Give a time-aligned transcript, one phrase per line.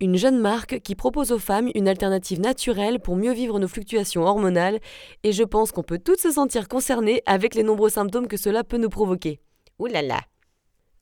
[0.00, 4.22] une jeune marque qui propose aux femmes une alternative naturelle pour mieux vivre nos fluctuations
[4.22, 4.78] hormonales,
[5.24, 8.62] et je pense qu'on peut toutes se sentir concernées avec les nombreux symptômes que cela
[8.64, 9.40] peut nous provoquer.
[9.78, 10.20] Ouh là là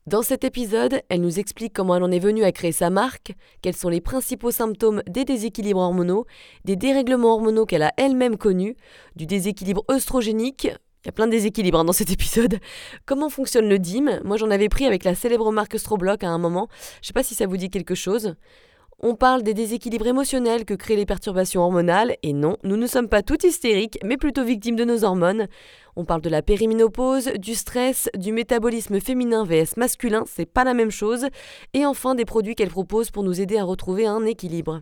[0.07, 3.33] Dans cet épisode, elle nous explique comment elle en est venue à créer sa marque,
[3.61, 6.25] quels sont les principaux symptômes des déséquilibres hormonaux,
[6.65, 8.75] des dérèglements hormonaux qu'elle a elle-même connus,
[9.15, 10.69] du déséquilibre œstrogénique,
[11.03, 12.59] il y a plein de déséquilibres hein, dans cet épisode.
[13.05, 16.37] Comment fonctionne le DIM Moi j'en avais pris avec la célèbre marque Stroblock à un
[16.37, 16.67] moment.
[17.01, 18.35] Je sais pas si ça vous dit quelque chose.
[18.99, 23.09] On parle des déséquilibres émotionnels que créent les perturbations hormonales, et non, nous ne sommes
[23.09, 25.47] pas toutes hystériques, mais plutôt victimes de nos hormones.
[25.95, 30.73] On parle de la périménopause, du stress, du métabolisme féminin vs masculin, c'est pas la
[30.73, 31.27] même chose,
[31.75, 34.81] et enfin des produits qu'elle propose pour nous aider à retrouver un équilibre.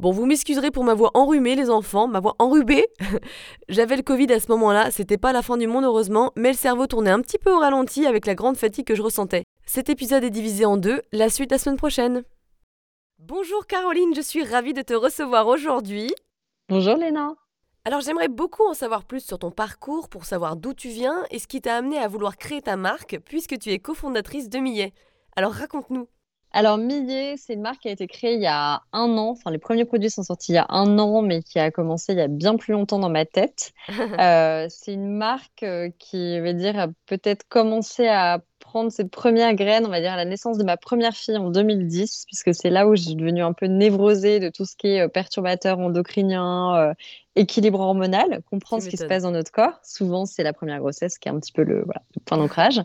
[0.00, 2.88] Bon, vous m'excuserez pour ma voix enrhumée, les enfants, ma voix enrubée.
[3.68, 6.56] J'avais le Covid à ce moment-là, c'était pas la fin du monde heureusement, mais le
[6.56, 9.44] cerveau tournait un petit peu au ralenti avec la grande fatigue que je ressentais.
[9.66, 12.24] Cet épisode est divisé en deux, la suite la semaine prochaine.
[13.24, 16.12] Bonjour Caroline, je suis ravie de te recevoir aujourd'hui.
[16.68, 17.34] Bonjour Léna.
[17.84, 21.38] Alors j'aimerais beaucoup en savoir plus sur ton parcours pour savoir d'où tu viens et
[21.38, 24.92] ce qui t'a amené à vouloir créer ta marque puisque tu es cofondatrice de Millet.
[25.36, 26.08] Alors raconte-nous.
[26.50, 29.30] Alors Millet, c'est une marque qui a été créée il y a un an.
[29.30, 32.14] Enfin, les premiers produits sont sortis il y a un an, mais qui a commencé
[32.14, 33.72] il y a bien plus longtemps dans ma tête.
[34.18, 38.40] Euh, c'est une marque euh, qui, veut dire, a peut-être commencé à
[38.72, 41.50] prendre ses premières graines, on va dire, à la naissance de ma première fille en
[41.50, 45.02] 2010, puisque c'est là où j'ai devenu un peu névrosée de tout ce qui est
[45.02, 46.94] euh, perturbateur endocrinien, euh,
[47.36, 49.78] équilibre hormonal, comprendre ce qui se passe dans notre corps.
[49.82, 51.84] Souvent, c'est la première grossesse qui est un petit peu le,
[52.26, 52.82] point d'ancrage.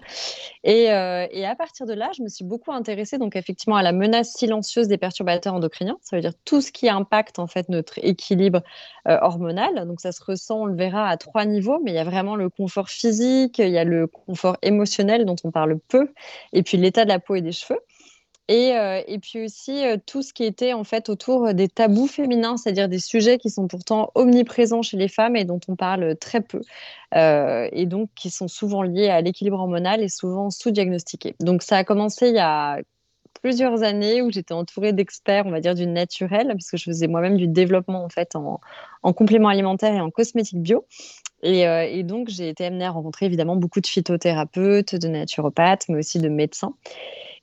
[0.64, 3.84] Et, euh, et, à partir de là, je me suis beaucoup intéressée donc effectivement à
[3.84, 5.98] la menace silencieuse des perturbateurs endocriniens.
[6.02, 8.62] Ça veut dire tout ce qui impacte en fait notre équilibre
[9.06, 9.88] hormonal.
[9.88, 12.36] Donc ça se ressent, on le verra à trois niveaux, mais il y a vraiment
[12.36, 16.10] le confort physique, il y a le confort émotionnel dont on parle peu,
[16.54, 17.80] et puis l'état de la peau et des cheveux.
[18.50, 22.08] Et, euh, et, puis aussi euh, tout ce qui était en fait autour des tabous
[22.08, 26.16] féminins, c'est-à-dire des sujets qui sont pourtant omniprésents chez les femmes et dont on parle
[26.16, 26.62] très peu,
[27.14, 31.36] euh, et donc qui sont souvent liés à l'équilibre hormonal et souvent sous-diagnostiqués.
[31.42, 32.80] Donc ça a commencé il y a
[33.42, 37.36] plusieurs années où j'étais entourée d'experts, on va dire du naturel, puisque je faisais moi-même
[37.36, 38.62] du développement en fait en,
[39.04, 40.86] en complément alimentaire et en cosmétique bio.
[41.44, 45.86] Et, euh, et, donc, j'ai été amenée à rencontrer évidemment beaucoup de phytothérapeutes, de naturopathes,
[45.88, 46.74] mais aussi de médecins.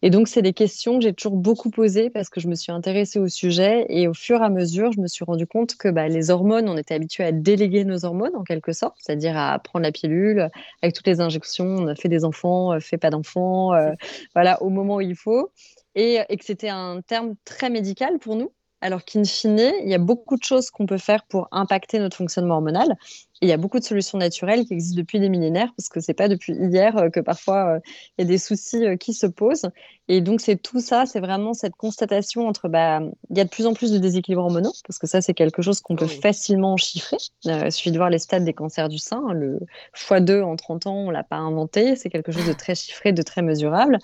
[0.04, 2.70] Et donc, c'est des questions que j'ai toujours beaucoup posées parce que je me suis
[2.70, 3.87] intéressée au sujet.
[3.88, 6.69] Et au fur et à mesure, je me suis rendu compte que bah, les hormones,
[6.69, 10.50] on était habitué à déléguer nos hormones en quelque sorte, c'est-à-dire à prendre la pilule
[10.82, 11.64] avec toutes les injections.
[11.64, 13.93] On a fait des enfants, euh, fait pas d'enfants, euh,
[14.34, 15.50] voilà, au moment où il faut.
[15.94, 18.53] Et, et que c'était un terme très médical pour nous
[18.84, 22.19] alors qu'in fine, il y a beaucoup de choses qu'on peut faire pour impacter notre
[22.19, 22.97] fonctionnement hormonal
[23.40, 26.14] il y a beaucoup de solutions naturelles qui existent depuis des millénaires, parce que c'est
[26.14, 27.80] pas depuis hier euh, que parfois euh,
[28.16, 29.68] il y a des soucis euh, qui se posent.
[30.06, 33.00] Et donc, c'est tout ça, c'est vraiment cette constatation entre, bah,
[33.30, 35.62] il y a de plus en plus de déséquilibres hormonaux, parce que ça, c'est quelque
[35.62, 37.16] chose qu'on peut facilement chiffrer.
[37.44, 39.22] il suffit de voir les stades des cancers du sein.
[39.32, 39.60] Le
[39.96, 41.96] x2 en 30 ans, on l'a pas inventé.
[41.96, 43.98] C'est quelque chose de très chiffré, de très mesurable.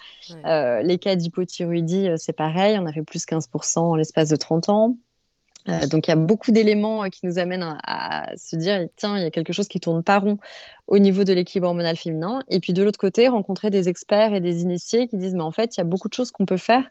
[0.44, 2.78] les cas d'hypothyroïdie, c'est pareil.
[2.78, 4.96] On a fait plus 15% en l'espace de 30 ans.
[5.68, 9.16] Euh, donc il y a beaucoup d'éléments euh, qui nous amènent à, se dire tiens
[9.16, 10.38] il y a quelque chose qui tourne pas rond
[10.86, 12.42] au niveau de l'équilibre hormonal féminin.
[12.48, 15.50] Et puis de l'autre côté rencontrer des experts et des initiés qui disent mais en
[15.50, 16.84] fait il y a beaucoup de choses qu'on peut faire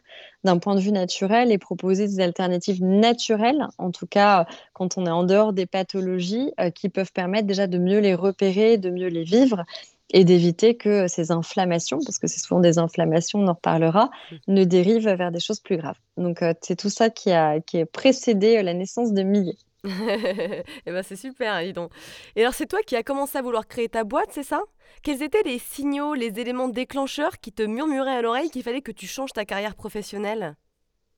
[0.44, 5.06] d'un point de vue naturel et proposer des alternatives naturelles en tout cas quand on
[5.06, 8.90] est en dehors des pathologies euh, qui peuvent permettre déjà de mieux les repérer de
[8.90, 9.64] mieux les vivre
[10.12, 14.36] et d'éviter que ces inflammations, parce que c'est souvent des inflammations, on en reparlera, mmh.
[14.48, 15.98] ne dérivent vers des choses plus graves.
[16.16, 19.56] Donc euh, c'est tout ça qui a, qui a précédé euh, la naissance de Millet.
[19.84, 19.88] et
[20.86, 21.90] eh ben c'est super, dis donc.
[22.36, 24.60] Et alors c'est toi qui as commencé à vouloir créer ta boîte, c'est ça?
[25.02, 28.92] Quels étaient les signaux, les éléments déclencheurs qui te murmuraient à l'oreille qu'il fallait que
[28.92, 30.56] tu changes ta carrière professionnelle?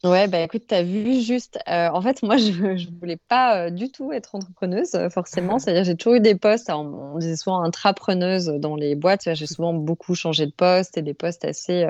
[0.05, 1.61] Ouais, bah écoute, tu as vu juste.
[1.69, 5.59] Euh, en fait, moi, je ne voulais pas euh, du tout être entrepreneuse, euh, forcément.
[5.61, 6.71] C'est-à-dire, j'ai toujours eu des postes.
[6.71, 9.33] on, disait souvent intrapreneuse dans les boîtes.
[9.33, 11.87] J'ai souvent beaucoup changé de poste et des postes assez.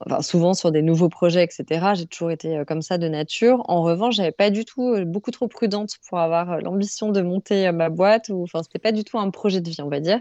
[0.00, 1.94] enfin, souvent sur des nouveaux projets, etc.
[1.94, 3.62] J'ai toujours été comme ça de nature.
[3.68, 7.88] En revanche, j'avais pas du tout beaucoup trop prudente pour avoir l'ambition de monter ma
[7.88, 8.28] boîte.
[8.28, 10.20] Ou, enfin, c'était pas du tout un projet de vie, on va dire.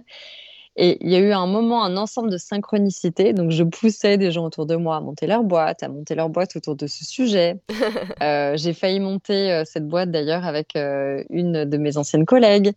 [0.79, 3.33] Et il y a eu un moment, un ensemble de synchronicité.
[3.33, 6.29] Donc, je poussais des gens autour de moi à monter leur boîte, à monter leur
[6.29, 7.59] boîte autour de ce sujet.
[8.23, 12.71] Euh, j'ai failli monter euh, cette boîte d'ailleurs avec euh, une de mes anciennes collègues.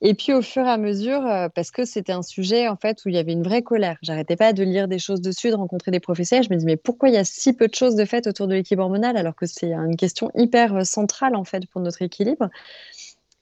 [0.00, 1.22] Et puis au fur et à mesure,
[1.54, 3.96] parce que c'était un sujet en fait où il y avait une vraie colère.
[4.02, 6.42] J'arrêtais pas de lire des choses dessus, de rencontrer des professeurs.
[6.42, 8.46] Je me dis mais pourquoi il y a si peu de choses de fait autour
[8.46, 12.50] de l'équilibre hormonal alors que c'est une question hyper centrale en fait pour notre équilibre?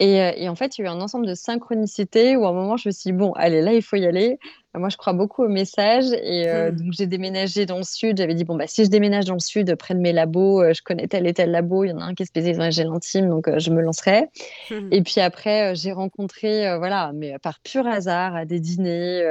[0.00, 2.52] Et, et, en fait, il y a eu un ensemble de synchronicités où à un
[2.52, 4.38] moment, je me suis dit, bon, allez, là, il faut y aller.
[4.76, 6.12] Moi, je crois beaucoup aux messages.
[6.22, 6.76] Et euh, mmh.
[6.76, 8.18] donc, j'ai déménagé dans le sud.
[8.18, 10.72] J'avais dit, bon, bah, si je déménage dans le sud, près de mes labos, euh,
[10.74, 11.84] je connais tel et tel labo.
[11.84, 13.70] Il y en a un qui est spécialisé dans les gels intimes, donc euh, je
[13.70, 14.28] me lancerai.
[14.70, 14.88] Mmh.
[14.90, 19.22] Et puis après, j'ai rencontré, voilà, mais par pur hasard, à des dîners,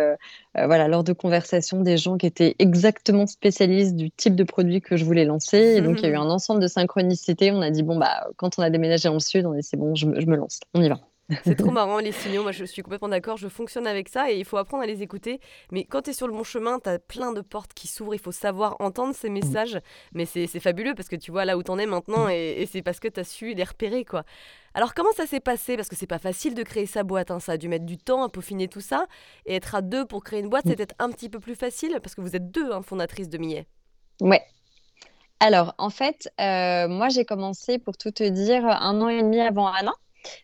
[0.55, 4.95] voilà, lors de conversations, des gens qui étaient exactement spécialistes du type de produit que
[4.95, 5.75] je voulais lancer.
[5.77, 7.51] Et donc, il y a eu un ensemble de synchronicités.
[7.51, 9.77] On a dit, bon, bah, quand on a déménagé dans le sud, on dit, c'est
[9.77, 10.59] bon, je me lance.
[10.73, 10.99] On y va.
[11.43, 14.37] C'est trop marrant les signaux, moi je suis complètement d'accord, je fonctionne avec ça et
[14.37, 15.39] il faut apprendre à les écouter.
[15.71, 18.15] Mais quand tu es sur le bon chemin, tu as plein de portes qui s'ouvrent,
[18.15, 19.79] il faut savoir entendre ces messages.
[20.13, 22.81] Mais c'est fabuleux parce que tu vois là où tu en es maintenant et, c'est
[22.81, 24.23] parce que tu as su les repérer quoi.
[24.73, 25.75] Alors comment ça s'est passé?
[25.75, 27.39] Parce que c'est pas facile de créer sa boîte, hein.
[27.39, 29.05] ça a dû mettre du temps à peaufiner tout ça.
[29.45, 31.99] Et être à deux pour créer une boîte, c'est peut-être un petit peu plus facile
[32.01, 33.67] parce que vous êtes deux hein, fondatrices de Millet.
[34.21, 34.41] Ouais,
[35.43, 39.41] alors, en fait, euh, moi, j'ai commencé, pour tout te dire, un an et demi
[39.41, 39.91] avant Anna.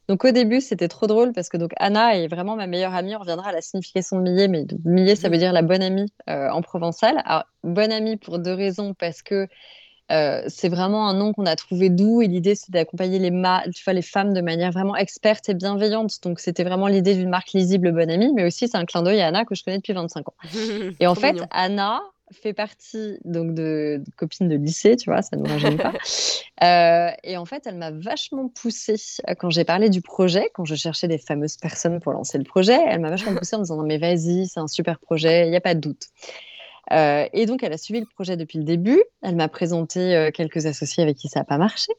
[0.08, 3.16] Donc au début, c'était trop drôle parce que donc Anna est vraiment ma meilleure amie.
[3.16, 6.12] On reviendra à la signification de millet, mais millet, ça veut dire la bonne amie
[6.30, 7.22] euh, en provençal.
[7.26, 9.48] Alors, bonne amie pour deux raisons, parce que
[10.12, 14.02] euh, c'est vraiment un nom qu'on a trouvé doux et l'idée c'est d'accompagner les, les
[14.02, 16.24] femmes de manière vraiment experte et bienveillante.
[16.24, 19.22] Donc c'était vraiment l'idée d'une marque lisible bonne amie, mais aussi c'est un clin d'œil
[19.22, 20.34] à Anna que je connais depuis 25 ans.
[21.00, 25.44] et en fait, Anna, fait partie donc de, copines de lycée, tu vois, ça ne
[25.44, 25.94] me rajeunit pas.
[26.62, 28.98] Euh, et en fait, elle m'a vachement poussée
[29.30, 32.44] euh, quand j'ai parlé du projet, quand je cherchais des fameuses personnes pour lancer le
[32.44, 32.78] projet.
[32.86, 35.52] Elle m'a vachement poussée en me disant non mais vas-y, c'est un super projet, il
[35.52, 36.08] n'y a pas de doute.
[36.92, 39.02] Euh, et donc, elle a suivi le projet depuis le début.
[39.22, 41.92] Elle m'a présenté euh, quelques associés avec qui ça n'a pas marché.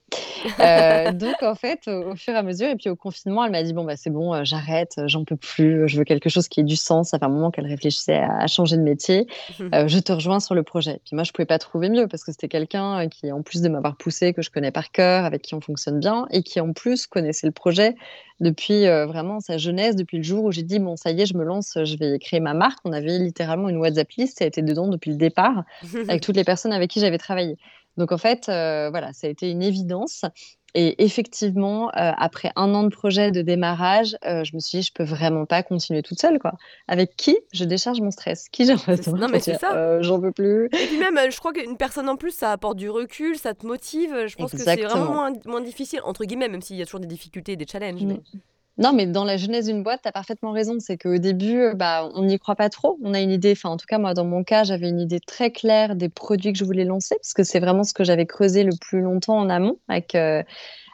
[0.58, 3.62] Euh, donc, en fait, au, fur et à mesure, et puis au confinement, elle m'a
[3.62, 6.64] dit Bon, bah, c'est bon, j'arrête, j'en peux plus, je veux quelque chose qui ait
[6.64, 7.10] du sens.
[7.10, 9.26] Ça fait un moment qu'elle réfléchissait à, changer de métier.
[9.58, 11.00] je te rejoins sur le projet.
[11.04, 13.62] Puis moi, je ne pouvais pas trouver mieux parce que c'était quelqu'un qui, en plus
[13.62, 16.60] de m'avoir poussé, que je connais par cœur, avec qui on fonctionne bien, et qui,
[16.60, 17.94] en plus, connaissait le projet
[18.40, 21.36] depuis vraiment sa jeunesse, depuis le jour où j'ai dit bon ça y est, je
[21.36, 22.78] me lance, je vais créer ma marque.
[22.84, 25.64] On avait littéralement une WhatsApp list, ça a été dedans depuis le départ
[26.08, 27.56] avec toutes les personnes avec qui j'avais travaillé.
[27.96, 30.24] Donc en fait, voilà, ça a été une évidence.
[30.74, 35.04] Et effectivement, après un an de projet de démarrage, je me suis dit, je peux
[35.04, 36.52] vraiment pas continuer toute seule, quoi.
[36.88, 38.48] Avec qui je décharge mon stress?
[38.50, 38.74] Qui j'ai
[39.10, 40.00] Non, mais c'est ça.
[40.02, 40.66] J'en peux plus?
[40.66, 43.66] Et puis même, je crois qu'une personne en plus, ça apporte du recul, ça te
[43.66, 44.26] motive.
[44.26, 47.00] Je pense que c'est vraiment moins, moins, difficile, entre guillemets, même s'il y a toujours
[47.00, 48.02] des difficultés, des challenges.
[48.04, 48.20] Mais...
[48.80, 50.76] Non, mais dans la jeunesse d'une boîte, tu as parfaitement raison.
[50.80, 52.98] C'est qu'au début, bah, on n'y croit pas trop.
[53.02, 55.20] On a une idée, enfin, en tout cas, moi, dans mon cas, j'avais une idée
[55.20, 58.24] très claire des produits que je voulais lancer, parce que c'est vraiment ce que j'avais
[58.24, 59.78] creusé le plus longtemps en amont
[60.14, 60.42] euh,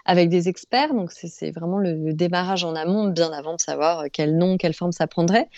[0.06, 0.94] avec des experts.
[0.94, 4.72] Donc, c'est vraiment le, démarrage en amont, bien avant de savoir euh, quel nom, quelle
[4.72, 5.48] forme ça prendrait.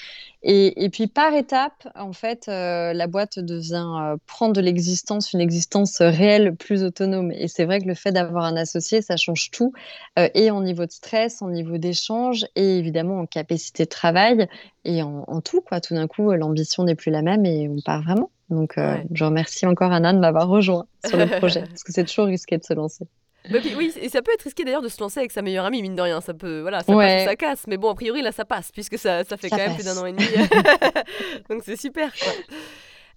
[0.43, 5.41] Et, puis, par étape, en fait, euh, la boîte devient euh, prendre de l'existence, une
[5.41, 7.33] existence réelle, plus autonome.
[7.33, 9.73] Et c'est vrai que le fait d'avoir un associé, ça change tout,
[10.17, 14.49] et en niveau de stress, en niveau d'échange, et évidemment en capacité de travail,
[14.85, 15.81] et en, tout, quoi.
[15.81, 18.31] Tout d'un coup, l'ambition n'est plus la même et on part vraiment.
[18.49, 18.79] Donc,
[19.13, 22.57] je remercie encore Anna de m'avoir rejoint sur le projet, parce que c'est toujours risqué
[22.59, 23.09] de se lancer.
[23.51, 25.81] Bah, oui, et ça peut être risqué d'ailleurs de se lancer avec sa meilleure amie,
[25.81, 26.21] mine de rien.
[26.21, 27.67] Ça peut, voilà, ça passe ça casse.
[27.67, 29.97] Mais bon, a priori, là, ça passe, puisque ça, ça fait quand même plus d'un
[29.97, 30.27] an et demi.
[31.49, 32.33] Donc c'est super, quoi.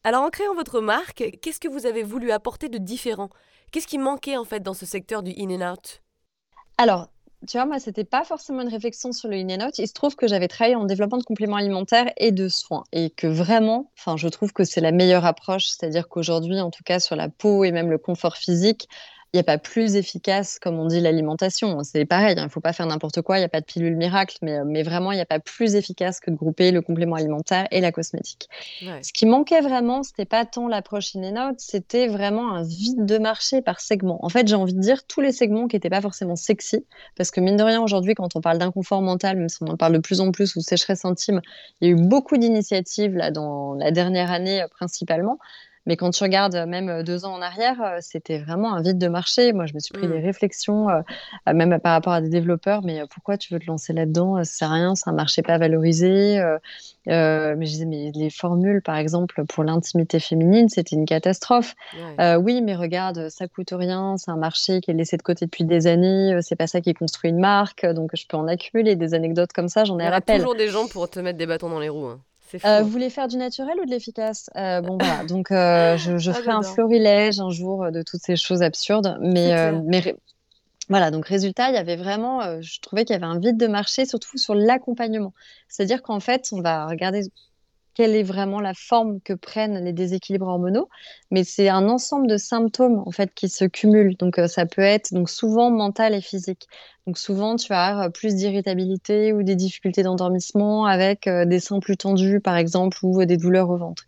[0.03, 3.29] Alors, en créant votre marque, qu'est-ce que vous avez voulu apporter de différent?
[3.71, 6.01] Qu'est-ce qui manquait, en fait, dans ce secteur du in and out?
[6.77, 7.09] Alors,
[7.47, 9.77] tu vois, moi, c'était pas forcément une réflexion sur le in and out.
[9.79, 12.83] Il se trouve que j'avais travaillé en développement de compléments alimentaires et de soins.
[12.91, 15.67] Et que vraiment, enfin, je trouve que c'est la meilleure approche.
[15.67, 18.87] C'est-à-dire qu'aujourd'hui, en tout cas, sur la peau et même le confort physique,
[19.33, 21.81] il n'y a pas plus efficace, comme on dit, l'alimentation.
[21.83, 23.65] C'est pareil, hein, il ne faut pas faire n'importe quoi, il n'y a pas de
[23.65, 26.71] pilule miracle, mais, euh, mais vraiment, il n'y a pas plus efficace que de grouper
[26.71, 28.49] le complément alimentaire et la cosmétique.
[29.01, 32.63] Ce qui manquait vraiment, ce n'était pas tant l'approche in and out, c'était vraiment un
[32.63, 34.19] vide de marché par segment.
[34.25, 36.85] En fait, j'ai envie de dire tous les segments qui n'étaient pas forcément sexy,
[37.15, 39.77] parce que mine de rien, aujourd'hui, quand on parle d'inconfort mental, même si on en
[39.77, 41.39] parle de plus en plus, ou sécheresse intime,
[41.79, 45.39] il y a eu beaucoup d'initiatives là dans la dernière année euh, principalement.
[45.85, 48.81] Mais quand tu regardes euh, même euh, deux ans en arrière, euh, c'était vraiment un
[48.81, 49.51] vide de marché.
[49.51, 50.25] Moi, je me suis pris des mmh.
[50.25, 50.87] réflexions,
[51.47, 54.43] même par rapport à des développeurs, mais pourquoi tu veux te lancer là-dedans?
[54.43, 56.39] C'est rien, c'est un marché pas valorisé.
[57.07, 61.75] mais je disais, mais les formules, par exemple, pour l'intimité féminine, c'était une catastrophe.
[62.19, 65.63] oui, mais regarde, ça coûte rien, c'est un marché qui est laissé de côté depuis
[65.63, 69.13] des années, c'est pas ça qui construit une marque, donc je peux en accumuler des
[69.13, 70.35] anecdotes comme ça, j'en ai à rappel.
[70.35, 72.07] Il y a toujours des gens pour te mettre des bâtons dans les roues.
[72.07, 72.19] Hein.
[72.59, 74.49] Vous voulez faire du naturel ou de l'efficace?
[74.55, 75.23] Bon, voilà.
[75.25, 79.17] Donc, je, je ah, ferai un florilège un jour de toutes ces choses absurdes.
[79.21, 80.15] Mais, mais
[80.91, 83.55] voilà, donc résultat, il y avait vraiment, euh, je trouvais qu'il y avait un vide
[83.55, 85.33] de marché, surtout sur l'accompagnement.
[85.69, 87.21] C'est-à-dire qu'en fait, on va regarder
[87.93, 90.89] quelle est vraiment la forme que prennent les déséquilibres hormonaux,
[91.29, 94.15] mais c'est un ensemble de symptômes en fait qui se cumulent.
[94.17, 96.67] Donc euh, ça peut être donc souvent mental et physique.
[97.07, 101.97] Donc souvent tu as euh, plus d'irritabilité ou des difficultés d'endormissement avec des seins plus
[101.97, 104.05] tendus par exemple ou des douleurs au ventre.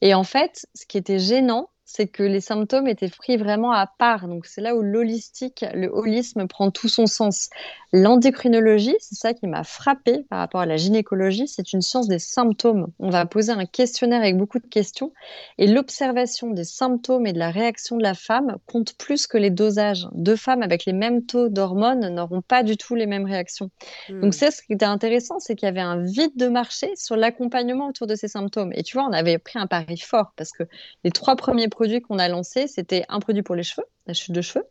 [0.00, 3.86] Et en fait, ce qui était gênant, c'est que les symptômes étaient pris vraiment à
[3.86, 4.28] part.
[4.28, 7.50] Donc c'est là où l'holistique, le holisme prend tout son sens.
[7.92, 12.20] L'endocrinologie, c'est ça qui m'a frappé par rapport à la gynécologie, c'est une science des
[12.20, 12.92] symptômes.
[13.00, 15.12] On va poser un questionnaire avec beaucoup de questions
[15.58, 19.50] et l'observation des symptômes et de la réaction de la femme compte plus que les
[19.50, 20.06] dosages.
[20.12, 23.70] Deux femmes avec les mêmes taux d'hormones n'auront pas du tout les mêmes réactions.
[24.08, 24.20] Hmm.
[24.20, 27.16] Donc c'est ce qui était intéressant, c'est qu'il y avait un vide de marché sur
[27.16, 28.72] l'accompagnement autour de ces symptômes.
[28.74, 30.62] Et tu vois, on avait pris un pari fort parce que
[31.02, 34.32] les trois premiers produits qu'on a lancés, c'était un produit pour les cheveux, la chute
[34.32, 34.64] de cheveux,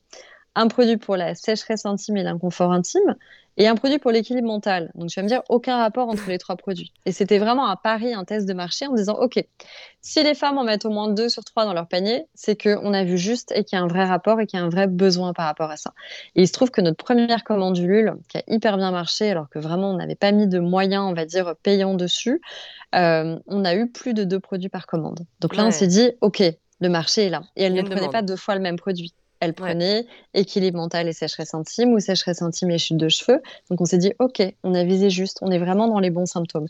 [0.55, 3.15] un produit pour la sécheresse intime et l'inconfort intime,
[3.59, 4.89] et un produit pour l'équilibre mental.
[4.95, 6.93] Donc, tu vas me dire aucun rapport entre les trois produits.
[7.05, 9.43] Et c'était vraiment un pari, un test de marché en disant, OK,
[10.01, 12.93] si les femmes en mettent au moins deux sur trois dans leur panier, c'est qu'on
[12.93, 14.69] a vu juste et qu'il y a un vrai rapport et qu'il y a un
[14.69, 15.93] vrai besoin par rapport à ça.
[16.35, 19.49] Et il se trouve que notre première commande d'Ulule, qui a hyper bien marché, alors
[19.49, 22.41] que vraiment on n'avait pas mis de moyens, on va dire, payants dessus,
[22.95, 25.19] euh, on a eu plus de deux produits par commande.
[25.41, 26.41] Donc là, on s'est dit, OK,
[26.79, 27.41] le marché est là.
[27.57, 29.13] Et elle ne prenait pas deux fois le même produit.
[29.39, 33.41] Elle prenait équilibre mental et sécheresse intime ou sécheresse intime et chute de cheveux.
[33.69, 36.25] Donc on s'est dit, OK, on a visé juste, on est vraiment dans les bons
[36.25, 36.67] symptômes.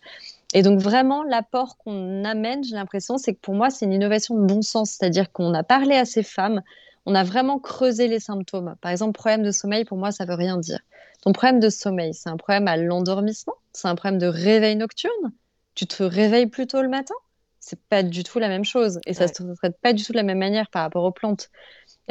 [0.53, 4.35] Et donc vraiment, l'apport qu'on amène, j'ai l'impression, c'est que pour moi, c'est une innovation
[4.35, 4.91] de bon sens.
[4.91, 6.61] C'est-à-dire qu'on a parlé à ces femmes,
[7.05, 8.75] on a vraiment creusé les symptômes.
[8.81, 10.79] Par exemple, problème de sommeil, pour moi, ça veut rien dire.
[11.21, 15.33] Ton problème de sommeil, c'est un problème à l'endormissement, c'est un problème de réveil nocturne?
[15.75, 17.15] Tu te réveilles plus tôt le matin?
[17.59, 20.13] C'est pas du tout la même chose et ça ne se traite pas du tout
[20.13, 21.49] de la même manière par rapport aux plantes.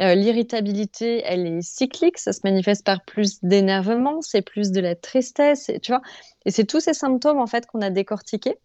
[0.01, 4.95] Euh, l'irritabilité, elle est cyclique, ça se manifeste par plus d'énervement, c'est plus de la
[4.95, 6.01] tristesse, tu vois.
[6.45, 8.57] Et c'est tous ces symptômes en fait qu'on a décortiqués.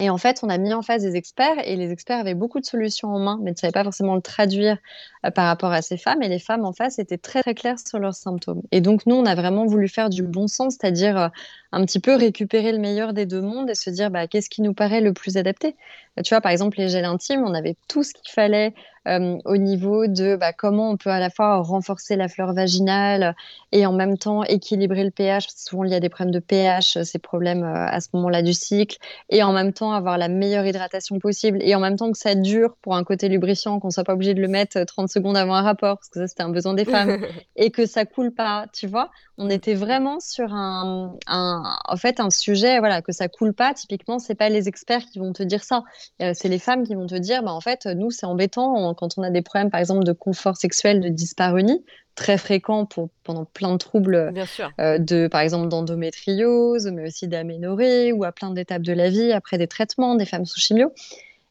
[0.00, 2.58] Et en fait, on a mis en face des experts et les experts avaient beaucoup
[2.58, 4.78] de solutions en main, mais ne savaient pas forcément le traduire
[5.26, 6.22] euh, par rapport à ces femmes.
[6.22, 8.62] Et les femmes en face étaient très très claires sur leurs symptômes.
[8.72, 11.28] Et donc nous, on a vraiment voulu faire du bon sens, c'est-à-dire euh,
[11.72, 14.62] un petit peu récupérer le meilleur des deux mondes et se dire bah, qu'est-ce qui
[14.62, 15.76] nous paraît le plus adapté?
[16.24, 18.74] Tu vois, par exemple, les gels intimes, on avait tout ce qu'il fallait
[19.08, 23.34] euh, au niveau de bah, comment on peut à la fois renforcer la fleur vaginale
[23.72, 25.46] et en même temps équilibrer le pH.
[25.46, 28.08] Parce que souvent, il y a des problèmes de pH, ces problèmes euh, à ce
[28.12, 28.98] moment-là du cycle,
[29.30, 32.34] et en même temps avoir la meilleure hydratation possible, et en même temps que ça
[32.34, 35.36] dure pour un côté lubrifiant, qu'on soit pas obligé de le mettre 30 euh, secondes
[35.36, 37.18] avant un rapport, parce que ça, c'était un besoin des femmes,
[37.56, 39.10] et que ça coule pas, tu vois?
[39.38, 41.16] On était vraiment sur un,
[41.84, 43.74] en fait, un sujet, voilà, que ça coule pas.
[43.74, 45.84] Typiquement, c'est pas les experts qui vont te dire ça.
[46.18, 49.22] c'est les femmes qui vont te dire, bah, en fait, nous, c'est embêtant quand on
[49.22, 53.72] a des problèmes, par exemple, de confort sexuel, de dyspareunie, très fréquents pour, pendant plein
[53.72, 54.32] de troubles,
[54.78, 59.32] euh, de, par exemple, d'endométriose, mais aussi d'aménorrhée ou à plein d'étapes de la vie,
[59.32, 60.92] après des traitements, des femmes sous chimio.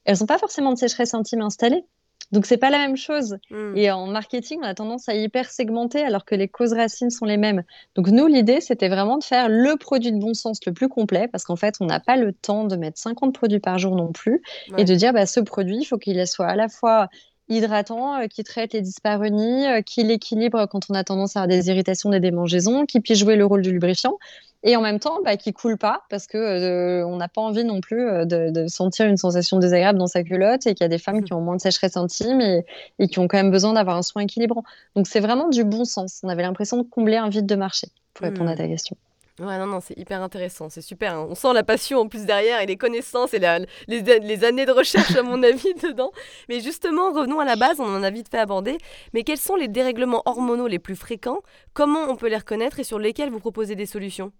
[0.06, 1.84] Elles n'ont pas forcément de sécheresse intime installée.
[2.32, 3.38] Donc c'est pas la même chose.
[3.50, 3.76] Hmm.
[3.76, 7.26] Et en marketing, on a tendance à hyper segmenter alors que les causes racines sont
[7.26, 7.64] les mêmes.
[7.96, 11.28] Donc nous, l'idée, c'était vraiment de faire le produit de bon sens le plus complet
[11.28, 14.12] parce qu'en fait, on n'a pas le temps de mettre 50 produits par jour non
[14.12, 14.42] plus
[14.78, 17.10] et de dire bah, ce produit, il faut qu'il soit à la fois
[17.50, 21.48] hydratant, euh, qui traite les dyspareunies, euh, qui l'équilibre quand on a tendance à avoir
[21.48, 24.18] des irritations, des démangeaisons, qui puisse jouer le rôle du lubrifiant
[24.64, 27.64] et en même temps bah, qui coule pas parce que euh, on n'a pas envie
[27.64, 30.98] non plus de, sentir une sensation désagréable dans sa culotte et qu'il y a des
[30.98, 32.66] femmes qui ont moins de sécheresse intime et,
[33.00, 34.64] et qui ont quand même besoin d'avoir un soin équilibrant.
[34.96, 36.20] Donc c'est vraiment du bon sens.
[36.24, 38.98] On avait l'impression de combler un vide de marché pour répondre à ta question.
[39.40, 41.14] Ouais, non, non, c'est hyper intéressant, c'est super.
[41.14, 41.28] Hein.
[41.30, 44.72] On sent la passion en plus derrière et les connaissances et les, les, années de
[44.72, 46.12] recherche, à mon avis, dedans.
[46.50, 48.78] Mais justement, revenons à la base, on en a vite fait aborder.
[49.14, 51.40] Mais quels sont les dérèglements hormonaux les plus fréquents?
[51.74, 54.34] Comment on peut les reconnaître et sur lesquels vous proposez des solutions?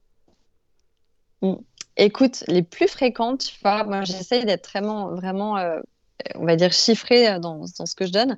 [1.42, 1.56] Mmh.
[2.02, 5.82] Écoute, les plus fréquentes, tu vois, moi j'essaye d'être vraiment, vraiment euh,
[6.36, 8.38] on va dire, chiffrée euh, dans, ce que je donne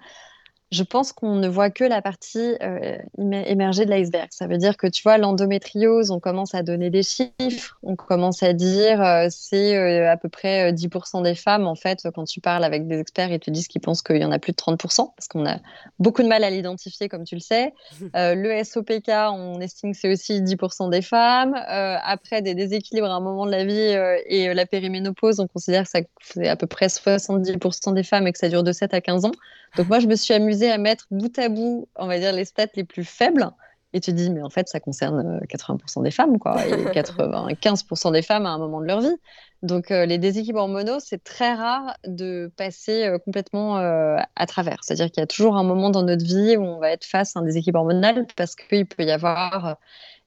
[0.71, 4.29] je pense qu'on ne voit que la partie euh, émergée de l'iceberg.
[4.31, 8.41] Ça veut dire que tu vois, l'endométriose, on commence à donner des chiffres, on commence
[8.41, 11.67] à dire euh, c'est euh, à peu près 10% des femmes.
[11.67, 14.23] En fait, quand tu parles avec des experts, ils te disent qu'ils pensent qu'il y
[14.23, 14.77] en a plus de 30%,
[15.13, 15.57] parce qu'on a
[15.99, 17.73] beaucoup de mal à l'identifier, comme tu le sais.
[18.13, 21.53] le SOPK, on estime que c'est aussi 10% des femmes.
[21.55, 25.89] après, des déséquilibres à un moment de la vie et la périménopause, on considère que
[26.21, 29.25] c'est à peu près 70% des femmes et que ça dure de 7 à 15
[29.25, 29.31] ans.
[29.77, 32.45] Donc moi, je me suis amusée à mettre bout à bout, on va dire, les
[32.45, 33.49] stats les plus faibles.
[33.93, 36.71] Et tu te dis, mais en fait, ça concerne 80% euh, des femmes, quoi, et
[36.93, 39.17] 95% des femmes à un moment de leur vie.
[39.63, 44.77] Donc, euh, les déséquilibres hormonaux, c'est très rare de passer euh, complètement euh, à travers.
[44.81, 47.35] C'est-à-dire qu'il y a toujours un moment dans notre vie où on va être face
[47.35, 49.75] à un déséquilibre hormonal parce qu'il peut y avoir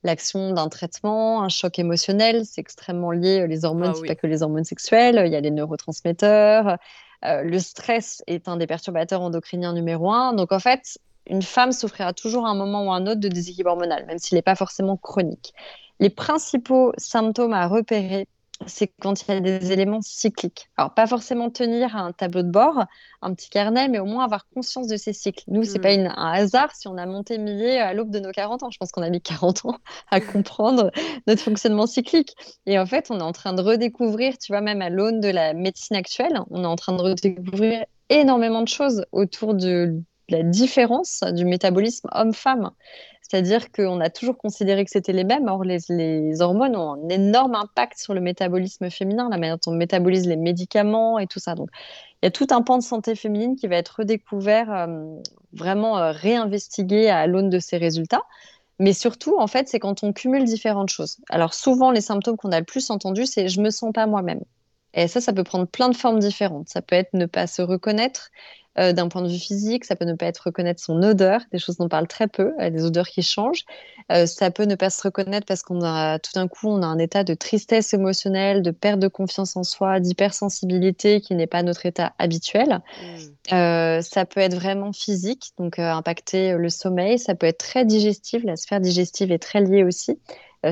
[0.04, 2.44] l'action d'un traitement, un choc émotionnel.
[2.44, 3.46] C'est extrêmement lié.
[3.48, 4.08] Les hormones, Ah c'est oui.
[4.08, 5.22] pas que les hormones sexuelles.
[5.26, 6.76] Il y a les neurotransmetteurs.
[7.24, 10.34] Le stress est un des perturbateurs endocriniens numéro un.
[10.34, 13.28] Donc, en fait, une femme souffrira toujours à un moment ou à un autre de
[13.28, 15.54] déséquilibre hormonal, même s'il n'est pas forcément chronique.
[16.00, 18.28] Les principaux symptômes à repérer
[18.66, 20.68] c'est quand il y a des éléments cycliques.
[20.76, 22.84] Alors, pas forcément tenir un tableau de bord,
[23.20, 25.42] un petit carnet, mais au moins avoir conscience de ces cycles.
[25.49, 25.82] Nous, c'est Mm.
[25.82, 28.70] pas une- un hasard si on a monté Millet à l'aube de nos 40 ans.
[28.70, 29.76] Je pense qu'on a mis 40 ans
[30.11, 30.90] à comprendre
[31.26, 32.34] notre fonctionnement cyclique.
[32.66, 35.28] Et en fait, on est en train de redécouvrir, tu vois, même à l'aune de
[35.28, 40.42] la médecine actuelle, on est en train de redécouvrir énormément de choses autour de la
[40.42, 42.70] différence du métabolisme homme-femme.
[43.22, 45.48] C'est-à-dire qu'on a toujours considéré que c'était les mêmes.
[45.48, 49.74] Or, les, hormones ont un énorme impact sur le métabolisme féminin, la manière dont on
[49.74, 51.54] métabolise les médicaments et tout ça.
[51.54, 51.70] Donc,
[52.22, 55.16] il y a tout un pan de santé féminine qui va être redécouvert, euh,
[55.52, 58.22] vraiment euh, réinvestigué à l'aune de ces résultats.
[58.78, 61.16] Mais surtout, en fait, c'est quand on cumule différentes choses.
[61.30, 64.42] Alors, souvent, les symptômes qu'on a le plus entendus, c'est je me sens pas moi-même.
[64.92, 66.68] Et ça, ça peut prendre plein de formes différentes.
[66.68, 68.30] Ça peut être ne pas se reconnaître
[68.78, 71.58] euh, d'un point de vue physique, ça peut ne pas être reconnaître son odeur, des
[71.58, 73.64] choses dont on parle très peu, euh, des odeurs qui changent.
[74.10, 76.86] Euh, ça peut ne pas se reconnaître parce qu'on a tout d'un coup, on a
[76.86, 81.62] un état de tristesse émotionnelle, de perte de confiance en soi, d'hypersensibilité qui n'est pas
[81.62, 82.80] notre état habituel.
[83.00, 83.54] Mm.
[83.54, 87.18] Euh, ça peut être vraiment physique, donc impacter le sommeil.
[87.18, 88.42] Ça peut être très digestif.
[88.44, 90.18] La sphère digestive est très liée aussi.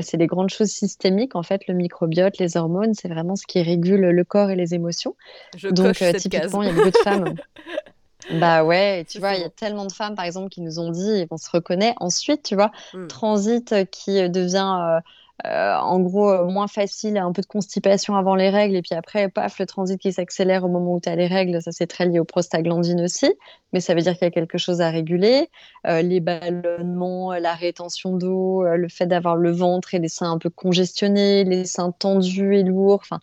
[0.01, 1.35] C'est des grandes choses systémiques.
[1.35, 4.73] En fait, le microbiote, les hormones, c'est vraiment ce qui régule le corps et les
[4.73, 5.15] émotions.
[5.55, 7.35] Je Donc, euh, typiquement, il y a beaucoup de femmes.
[8.29, 10.79] Bah ouais, et tu vois, il y a tellement de femmes, par exemple, qui nous
[10.79, 13.07] ont dit, et on se reconnaît ensuite, tu vois, Mm.
[13.07, 14.99] transit euh, qui euh, devient
[15.45, 18.95] euh, en gros euh, moins facile, un peu de constipation avant les règles, et puis
[18.95, 21.87] après, paf, le transit qui s'accélère au moment où tu as les règles, ça c'est
[21.87, 23.33] très lié aux prostaglandines aussi,
[23.73, 25.49] mais ça veut dire qu'il y a quelque chose à réguler.
[25.87, 30.37] Euh, les ballonnements, la rétention d'eau, le fait d'avoir le ventre et les seins un
[30.37, 33.19] peu congestionnés, les seins tendus et lourds, enfin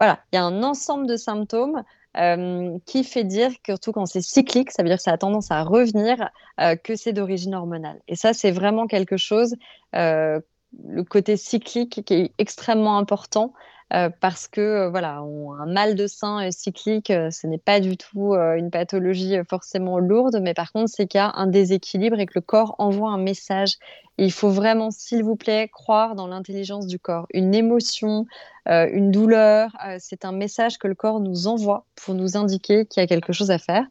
[0.00, 1.82] voilà, il y a un ensemble de symptômes
[2.16, 5.18] euh, qui fait dire que, surtout quand c'est cyclique, ça veut dire que ça a
[5.18, 8.00] tendance à revenir, euh, que c'est d'origine hormonale.
[8.08, 9.54] Et ça, c'est vraiment quelque chose,
[9.94, 10.40] euh,
[10.86, 13.52] le côté cyclique qui est extrêmement important.
[13.94, 17.96] Euh, parce que euh, voilà, un mal de sein cyclique, euh, ce n'est pas du
[17.96, 22.26] tout une pathologie forcément lourde, mais par contre, c'est qu'il y a un déséquilibre et
[22.26, 23.74] que le corps envoie un message.
[24.18, 27.26] Il faut vraiment, s'il vous plaît, croire dans l'intelligence du corps.
[27.32, 28.26] Une émotion,
[28.66, 33.04] une douleur, c'est un message que le corps nous envoie pour nous indiquer qu'il y
[33.04, 33.84] a quelque chose à faire.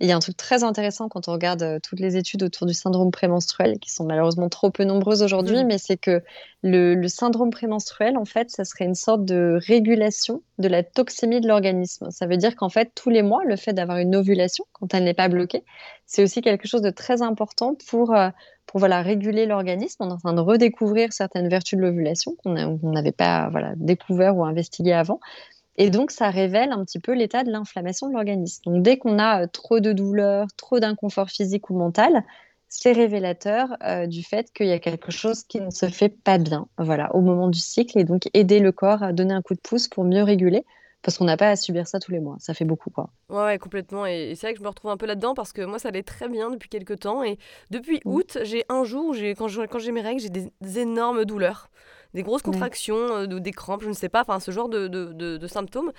[0.00, 2.42] Et il y a un truc très intéressant quand on regarde euh, toutes les études
[2.42, 5.66] autour du syndrome prémenstruel, qui sont malheureusement trop peu nombreuses aujourd'hui, Mhm.
[5.66, 6.22] mais c'est que
[6.62, 11.40] le, le syndrome prémenstruel, en fait, ça serait une sorte de régulation de la toxémie
[11.42, 12.10] de l'organisme.
[12.10, 15.04] Ça veut dire qu'en fait, tous les mois, le fait d'avoir une ovulation, quand elle
[15.04, 15.64] n'est pas bloquée,
[16.06, 18.30] c'est aussi quelque chose de très important pour, euh,
[18.66, 19.96] pour voilà, réguler l'organisme.
[20.00, 24.36] On est en train de redécouvrir certaines vertus de l'ovulation qu'on n'avait pas voilà, découvert
[24.36, 25.20] ou investigué avant.
[25.82, 28.60] Et donc, ça révèle un petit peu l'état de l'inflammation de l'organisme.
[28.66, 32.22] Donc, dès qu'on a euh, trop de douleur, trop d'inconfort physique ou mental,
[32.68, 36.36] c'est révélateur euh, du fait qu'il y a quelque chose qui ne se fait pas
[36.36, 37.98] bien voilà, au moment du cycle.
[37.98, 40.66] Et donc, aider le corps à donner un coup de pouce pour mieux réguler.
[41.02, 42.36] Parce qu'on n'a pas à subir ça tous les mois.
[42.40, 43.08] Ça fait beaucoup, quoi.
[43.30, 44.04] Ouais, ouais, complètement.
[44.04, 46.02] Et, c'est vrai que je me retrouve un peu là-dedans parce que moi, ça allait
[46.02, 47.24] très bien depuis quelques temps.
[47.24, 47.38] Et
[47.70, 48.14] depuis Mm.
[48.16, 51.24] août, j'ai un jour, où j'ai, quand, je- quand j'ai mes règles, j'ai des énormes
[51.24, 51.70] douleurs,
[52.14, 54.88] des grosses contractions, euh, de- des crampes, je ne sais pas, enfin ce genre de,
[54.88, 55.92] de, de- symptômes.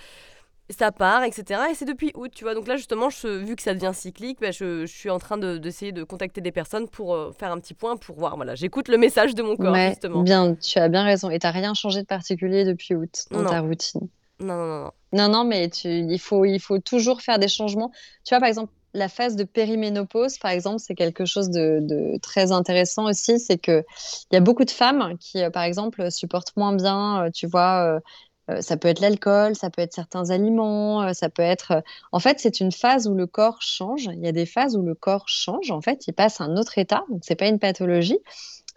[0.70, 1.64] Ça part, etc.
[1.70, 2.54] Et c'est depuis août, tu vois.
[2.54, 5.38] Donc là, justement, je, vu que ça devient cyclique, bah, je, je suis en train
[5.38, 8.38] de- d'essayer de contacter des personnes pour euh, faire un petit point, pour voir.
[8.38, 10.24] Voilà, j'écoute le message de mon corps, Ouais, justement.
[10.24, 11.30] bien, tu as bien raison.
[11.30, 13.50] Et tu n'as rien changé de particulier depuis août dans Non.
[13.50, 14.08] ta routine?
[14.40, 14.92] Non, non, non, non.
[15.14, 17.92] Non, non, mais tu, il faut, il faut toujours faire des changements.
[18.24, 22.52] Tu vois, par exemple, la phase de périménopause, par exemple, c'est quelque chose de, très
[22.52, 23.40] intéressant aussi.
[23.40, 23.84] C'est que
[24.32, 27.48] il y a beaucoup de femmes qui, euh, par exemple, supportent moins bien, euh, tu
[27.48, 28.00] vois, euh,
[28.50, 31.72] euh, ça peut être l'alcool, ça peut être certains aliments, euh, ça peut être.
[31.72, 34.06] euh, En fait, c'est une phase où le corps change.
[34.14, 35.72] Il y a des phases où le corps change.
[35.72, 37.04] En fait, il passe à un autre état.
[37.10, 38.20] Donc, c'est pas une pathologie.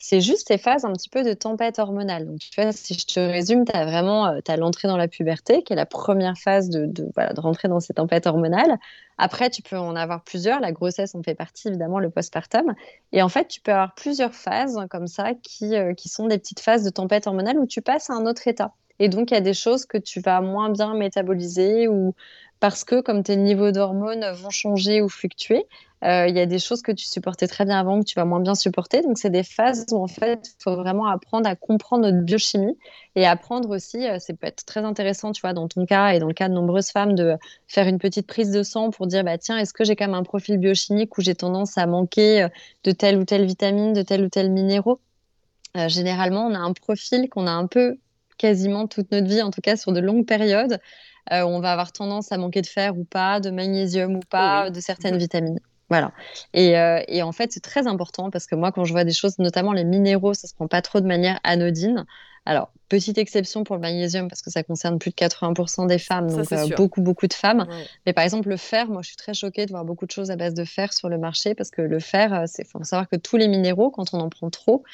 [0.06, 2.26] C'est juste ces phases un petit peu de tempête hormonale.
[2.26, 5.62] Donc, tu vois, si je te résume, tu as vraiment euh, l'entrée dans la puberté,
[5.62, 8.76] qui est la première phase de, de, voilà, de rentrer dans ces tempêtes hormonales.
[9.16, 10.60] Après, tu peux en avoir plusieurs.
[10.60, 12.74] La grossesse en fait partie, évidemment, le postpartum.
[13.12, 16.36] Et en fait, tu peux avoir plusieurs phases comme ça qui, euh, qui sont des
[16.36, 18.74] petites phases de tempête hormonale où tu passes à un autre état.
[18.98, 22.14] Et donc, il y a des choses que tu vas moins bien métaboliser ou
[22.60, 25.66] parce que, comme tes niveaux d'hormones vont changer ou fluctuer,
[26.04, 28.26] Euh, il y a des choses que tu supportais très bien avant que tu vas
[28.26, 29.00] moins bien supporter.
[29.00, 32.76] Donc, c'est des phases où, en fait, il faut vraiment apprendre à comprendre notre biochimie
[33.14, 36.18] et apprendre aussi, euh, c'est peut être très intéressant, tu vois, dans ton cas et
[36.18, 39.24] dans le cas de nombreuses femmes, de faire une petite prise de sang pour dire,
[39.24, 42.42] bah, tiens, est-ce que j'ai quand même un profil biochimique où j'ai tendance à manquer
[42.42, 42.48] euh,
[42.84, 45.00] de telle ou telle vitamine, de tel ou tel minéraux?
[45.88, 47.96] Généralement, on a un profil qu'on a un peu
[48.38, 50.78] quasiment toute notre vie, en tout cas sur de longues périodes.
[51.30, 54.80] on va avoir tendance à manquer de fer ou pas, de magnésium ou pas, de
[54.80, 55.60] certaines vitamines.
[55.90, 56.12] Voilà.
[56.56, 59.38] Euh, et, en fait, c'est très important parce que moi, quand je vois des choses,
[59.38, 62.04] notamment les minéraux, ça se prend pas trop de manière anodine.
[62.46, 66.30] Alors, petite exception pour le magnésium parce que ça concerne plus de 80% des femmes,
[66.30, 67.66] donc euh, beaucoup, beaucoup de femmes.
[68.04, 70.30] Mais par exemple, le fer, moi, je suis très choquée de voir beaucoup de choses
[70.30, 73.08] à base de fer sur le marché parce que le fer, euh, c'est faut savoir
[73.08, 74.84] que tous les minéraux, quand on en prend trop,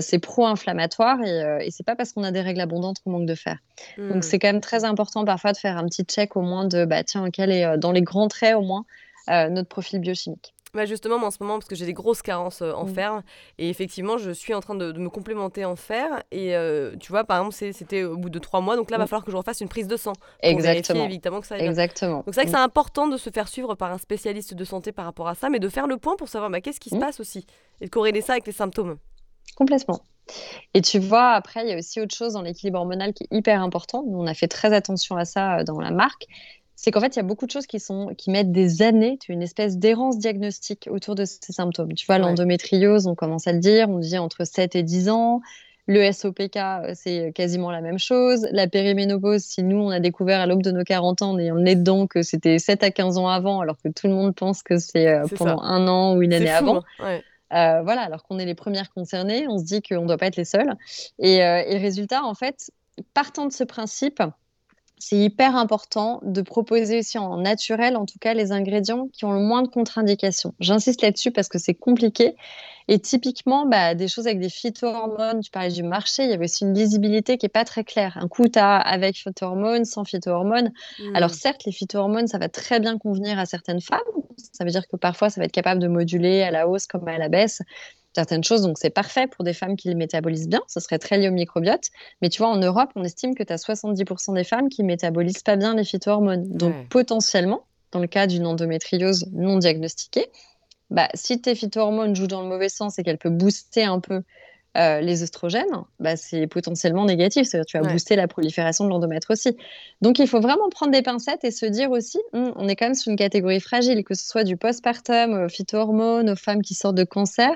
[0.00, 3.34] c'est pro-inflammatoire et, et c'est pas parce qu'on a des règles abondantes qu'on manque de
[3.34, 3.58] fer.
[3.98, 4.22] Donc, hmm.
[4.22, 7.04] c'est quand même très important parfois de faire un petit check au moins de, bah
[7.04, 8.86] tiens, quel est dans les grands traits au moins
[9.30, 10.53] euh, notre profil biochimique.
[10.74, 13.22] Bah justement, moi, en ce moment, parce que j'ai des grosses carences euh, en fer,
[13.58, 16.22] et effectivement, je suis en train de, me complémenter en fer.
[16.32, 19.00] Et euh, tu vois, par exemple, c'était au bout de trois mois, donc là, il
[19.00, 20.12] va falloir que je refasse une prise de sang.
[20.12, 21.04] Pour Exactement.
[21.04, 22.18] évidemment que ça Exactement.
[22.18, 24.92] Donc c'est vrai que c'est important de se faire suivre par un spécialiste de santé
[24.92, 26.96] par rapport à ça, mais de faire le point pour savoir bah, qu'est-ce qui se
[26.96, 27.46] passe aussi,
[27.80, 28.96] et de corréler ça avec les symptômes.
[29.56, 30.00] Complètement.
[30.72, 33.36] Et tu vois, après, il y a aussi autre chose dans l'équilibre hormonal qui est
[33.36, 34.02] hyper important.
[34.06, 36.26] on a fait très attention à ça dans la marque
[36.76, 39.16] c'est qu'en fait, il y a beaucoup de choses qui, sont, qui mettent des années,
[39.18, 41.94] tu une espèce d'errance diagnostique autour de ces symptômes.
[41.94, 45.40] Tu vois, l'endométriose, on commence à le dire, on dit entre 7 et 10 ans.
[45.86, 48.48] Le SOPK, euh, c'est quasiment la même chose.
[48.52, 51.56] La périménopause, si nous, on a découvert à l'aube de nos 40 ans, en ayant
[51.56, 54.62] nez dedans, que c'était 7 à 15 ans avant, alors que tout le monde pense
[54.62, 56.82] que c'est euh, pendant un an ou une année avant.
[57.00, 57.20] Hein.
[57.52, 60.26] Euh, voilà, alors qu'on est les premières concernées, on se dit qu'on ne doit pas
[60.26, 60.74] être les seuls.
[61.18, 62.72] Et, et résultat, en fait,
[63.12, 64.22] partant de ce principe,
[64.98, 69.32] c'est hyper important de proposer aussi en naturel, en tout cas, les ingrédients qui ont
[69.32, 70.54] le moins de contre-indications.
[70.60, 72.36] J'insiste là-dessus parce que c'est compliqué.
[72.86, 76.44] Et typiquement, bah, des choses avec des phytohormones, tu parlais du marché, il y avait
[76.44, 78.16] aussi une lisibilité qui n'est pas très claire.
[78.20, 80.70] Un coup, tu as avec phytohormones, sans phytohormones.
[80.98, 81.16] Hmm.
[81.16, 84.00] Alors certes, les phytohormones, ça va très bien convenir à certaines femmes.
[84.52, 87.08] Ça veut dire que parfois, ça va être capable de moduler à la hausse comme
[87.08, 87.62] à la baisse
[88.14, 88.62] certaines choses.
[88.62, 90.62] Donc, c'est parfait pour des femmes qui les métabolisent bien.
[90.68, 91.88] Ce serait très lié au microbiote.
[92.22, 95.42] Mais tu vois, en Europe, on estime que tu as 70% des femmes qui métabolisent
[95.42, 96.48] pas bien les phytohormones.
[96.50, 100.26] Donc, potentiellement, dans le cas d'une endométriose non diagnostiquée,
[100.90, 104.22] bah, si tes phytohormones jouent dans le mauvais sens et qu'elles peuvent booster un peu
[104.76, 107.46] euh, les oestrogènes, bah, c'est potentiellement négatif.
[107.46, 109.56] C'est-à-dire tu vas booster la prolifération de l'endomètre aussi.
[110.02, 112.86] Donc il faut vraiment prendre des pincettes et se dire aussi, hum, on est quand
[112.86, 116.74] même sur une catégorie fragile, que ce soit du postpartum, aux phytohormones, aux femmes qui
[116.74, 117.52] sortent de cancer.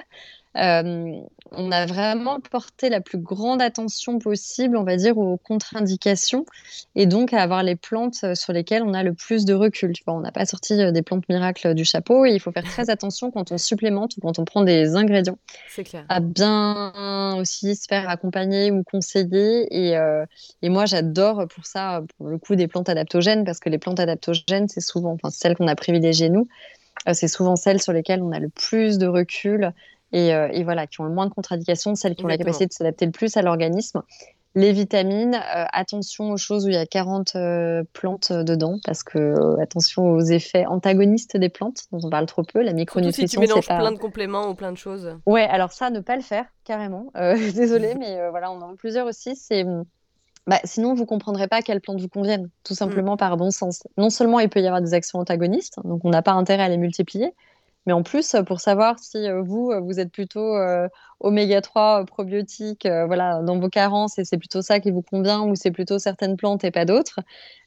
[0.58, 1.20] Euh,
[1.52, 6.44] on a vraiment porté la plus grande attention possible, on va dire, aux contre-indications
[6.94, 9.94] et donc à avoir les plantes euh, sur lesquelles on a le plus de recul.
[10.06, 12.90] on n'a pas sorti euh, des plantes miracles du chapeau et il faut faire très
[12.90, 15.38] attention quand on supplémente ou quand on prend des ingrédients.
[15.70, 16.04] C'est clair.
[16.08, 19.66] À bien aussi se faire accompagner ou conseiller.
[19.70, 19.96] Et,
[20.62, 24.00] et moi, j'adore pour ça, pour le coup, des plantes adaptogènes parce que les plantes
[24.00, 26.48] adaptogènes, c'est souvent, enfin, celles qu'on a privilégiées nous,
[27.12, 29.72] c'est souvent celles sur lesquelles on a le plus de recul
[30.14, 32.72] euh, et, voilà, qui ont le moins de contre-indications, celles qui ont la capacité de
[32.72, 34.02] s'adapter le plus à l'organisme.
[34.54, 39.02] Les vitamines, euh, attention aux choses où il y a 40 euh, plantes dedans, parce
[39.02, 42.62] que attention aux effets antagonistes des plantes, dont on parle trop peu.
[42.62, 45.16] La micronutrition, si tu mélanges plein de compléments ou plein de choses.
[45.26, 47.12] Ouais, alors ça, ne pas le faire, carrément.
[47.54, 49.36] Désolée, mais voilà, on en a plusieurs aussi.
[49.36, 49.64] C'est
[50.48, 52.76] bah, sinon, vous ne comprendrez pas quelles plantes vous conviennent, tout mm.
[52.76, 53.86] simplement par bon sens.
[53.98, 56.68] Non seulement il peut y avoir des actions antagonistes, donc on n'a pas intérêt à
[56.70, 57.34] les multiplier,
[57.86, 60.88] mais en plus, pour savoir si euh, vous, euh, vous êtes plutôt euh,
[61.20, 65.54] oméga 3 probiotique voilà, dans vos carences et c'est plutôt ça qui vous convient ou
[65.54, 67.20] c'est plutôt certaines plantes et pas d'autres,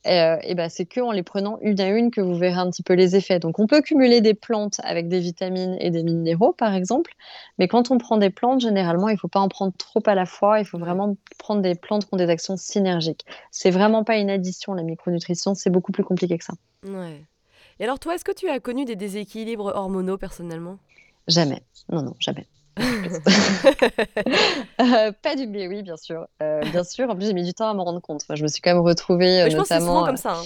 [0.06, 2.94] et, ben c'est qu'en les prenant une à une que vous verrez un petit peu
[2.94, 3.40] les effets.
[3.40, 7.12] Donc on peut cumuler des plantes avec des vitamines et des minéraux, par exemple,
[7.58, 10.16] mais quand on prend des plantes, généralement, il ne faut pas en prendre trop à
[10.16, 13.26] la fois, il faut vraiment prendre des plantes qui ont des actions synergiques.
[13.52, 16.54] C'est vraiment pas une addition, la micronutrition, c'est beaucoup plus compliqué que ça.
[16.86, 17.26] Ouais.
[17.82, 20.78] Et alors toi, est-ce que tu as connu des déséquilibres hormonaux personnellement?
[21.28, 21.64] Jamais.
[21.90, 22.48] Non, non, jamais.
[24.80, 26.28] Euh, pas du mais oui, bien sûr.
[26.42, 27.10] Euh, bien sûr.
[27.10, 28.24] En plus, j'ai mis du temps à me rendre compte.
[28.34, 29.48] je me suis quand même retrouvée.
[29.50, 30.34] je pense que c'est souvent comme ça.
[30.34, 30.44] Hein.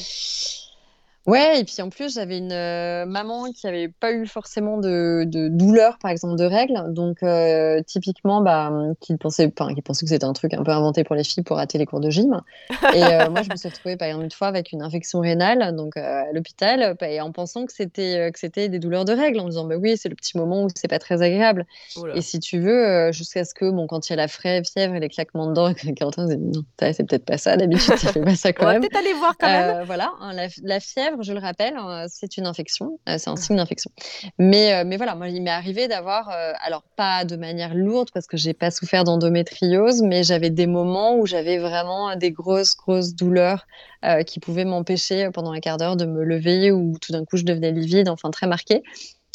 [1.25, 5.23] Ouais, et puis en plus, j'avais une euh, maman qui avait pas eu forcément de,
[5.25, 6.93] de douleur, par exemple, de règles.
[6.93, 10.71] Donc, euh, typiquement, bah, qui pensait, enfin, qui pensait que c'était un truc un peu
[10.71, 12.41] inventé pour les filles pour rater les cours de gym.
[12.93, 15.75] Et euh, moi, je me suis retrouvée, par exemple, une fois avec une infection rénale,
[15.75, 19.39] donc à l'hôpital, bah, et en pensant que c'était que c'était des douleurs de règles,
[19.39, 21.65] en me disant, bah oui, c'est le petit moment où c'est pas très agréable.
[22.13, 24.99] Et si tu veux, jusqu'à ce que, bon, quand il y a la fièvre et
[24.99, 28.53] les claquements de dents, quelqu'un non, c'est peut-être pas ça, d'habitude, tu fais pas ça
[28.53, 28.81] quand On même.
[28.81, 29.83] va peut-être aller voir quand même.
[29.85, 33.29] voilà, hein, la, la fièvre fièvre, je le rappelle, hein, c'est une infection, euh, c'est
[33.29, 33.91] un signe d'infection.
[34.37, 38.09] Mais, euh, mais voilà, moi, il m'est arrivé d'avoir, euh, alors pas de manière lourde
[38.13, 42.75] parce que j'ai pas souffert d'endométriose, mais j'avais des moments où j'avais vraiment des grosses,
[42.75, 43.65] grosses douleurs
[44.27, 47.43] qui pouvaient m'empêcher pendant un quart d'heure de me lever ou tout d'un coup je
[47.43, 48.83] devenais livide, enfin très marquée.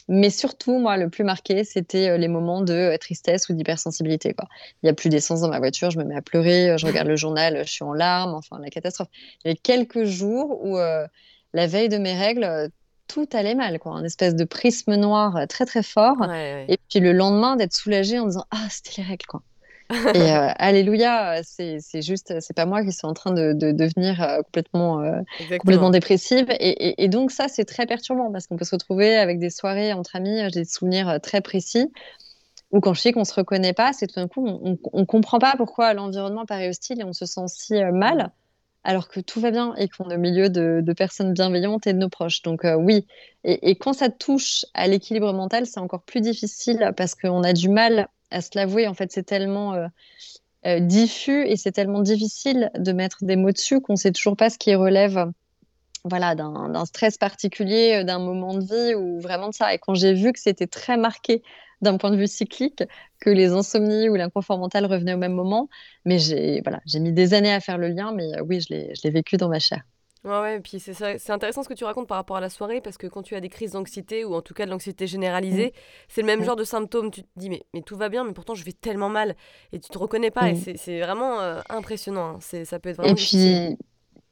[0.07, 4.33] Mais surtout, moi, le plus marqué, c'était les moments de tristesse ou d'hypersensibilité.
[4.39, 7.09] Il n'y a plus d'essence dans ma voiture, je me mets à pleurer, je regarde
[7.09, 9.09] le journal, je suis en larmes, enfin, la catastrophe.
[9.45, 10.79] Il y a quelques jours où,
[11.53, 12.71] la veille de mes règles,
[13.09, 13.93] tout allait mal, quoi.
[13.93, 16.17] Un espèce de prisme noir très, très fort.
[16.33, 19.43] Et puis le lendemain, d'être soulagée en disant Ah, c'était les règles, quoi.
[20.15, 24.37] Et euh, alléluia, c'est juste, c'est pas moi qui suis en train de, devenir euh,
[24.43, 25.21] complètement, euh,
[25.59, 26.47] complètement dépressive.
[26.61, 30.15] Et, donc ça, c'est très perturbant parce qu'on peut se retrouver avec des soirées entre
[30.15, 31.91] amis, j'ai des souvenirs très précis.
[32.71, 35.41] Ou quand je sais qu'on se reconnaît pas, c'est tout d'un coup, on, on comprend
[35.41, 38.31] pas pourquoi l'environnement paraît hostile et on se sent si mal
[38.85, 41.99] alors que tout va bien et qu'on est au milieu de, personnes bienveillantes et de
[41.99, 42.43] nos proches.
[42.43, 43.07] Donc oui,
[43.45, 47.69] et, quand ça touche à l'équilibre mental, c'est encore plus difficile parce qu'on a du
[47.69, 48.87] mal à se l'avouer.
[48.87, 49.87] En fait, c'est tellement euh,
[50.67, 54.37] euh, diffus et c'est tellement difficile de mettre des mots dessus qu'on ne sait toujours
[54.37, 55.31] pas ce qui relève
[56.05, 59.75] voilà, d'un stress particulier, euh, d'un moment de vie ou vraiment de ça.
[59.75, 61.43] Et quand j'ai vu que c'était très marqué
[61.81, 62.85] d'un point de vue cyclique,
[63.21, 65.69] que les insomnies ou l'inconfort mental revenaient au même moment,
[66.05, 69.37] mais j'ai voilà, mis des années à faire le lien, mais oui, je l'ai vécu
[69.37, 69.83] dans ma chair.
[70.23, 72.51] Ouais, ouais, et puis c'est c'est intéressant ce que tu racontes par rapport à la
[72.51, 75.07] soirée, parce que quand tu as des crises d'anxiété, ou en tout cas de l'anxiété
[75.07, 75.81] généralisée, mmh.
[76.09, 76.45] c'est le même mmh.
[76.45, 77.11] genre de symptômes.
[77.11, 79.35] Tu te dis, mais, mais tout va bien, mais pourtant je vais tellement mal,
[79.73, 80.77] et tu te reconnais pas, et mmh.
[80.77, 82.35] c'est vraiment euh, impressionnant.
[82.35, 82.39] Hein.
[82.41, 83.79] C'est Ça peut être vraiment Et puis,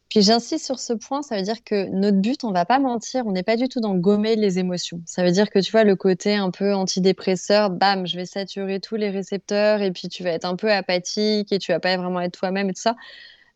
[0.09, 3.27] puis j'insiste sur ce point, ça veut dire que notre but, on va pas mentir,
[3.27, 5.03] on n'est pas du tout dans gommer les émotions.
[5.05, 8.81] Ça veut dire que tu vois le côté un peu antidépresseur, bam, je vais saturer
[8.81, 11.97] tous les récepteurs et puis tu vas être un peu apathique et tu vas pas
[11.97, 12.97] vraiment être toi-même et tout ça.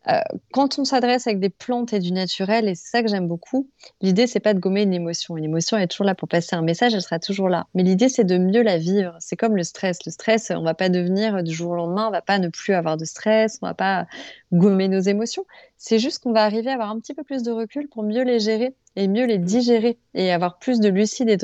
[0.08, 0.20] Euh,
[0.52, 3.70] quand on s'adresse avec des plantes et du naturel, et c'est ça que j'aime beaucoup,
[4.00, 5.36] l'idée c'est pas de gommer une émotion.
[5.36, 7.66] Une émotion est toujours là pour passer un message, elle sera toujours là.
[7.74, 9.16] Mais l'idée c'est de mieux la vivre.
[9.20, 10.04] C'est comme le stress.
[10.04, 12.74] Le stress, on va pas devenir du jour au lendemain, on va pas ne plus
[12.74, 14.06] avoir de stress, on va pas
[14.52, 15.44] gommer nos émotions.
[15.76, 18.22] C'est juste qu'on va arriver à avoir un petit peu plus de recul pour mieux
[18.22, 21.40] les gérer et mieux les digérer et avoir plus de, lucidité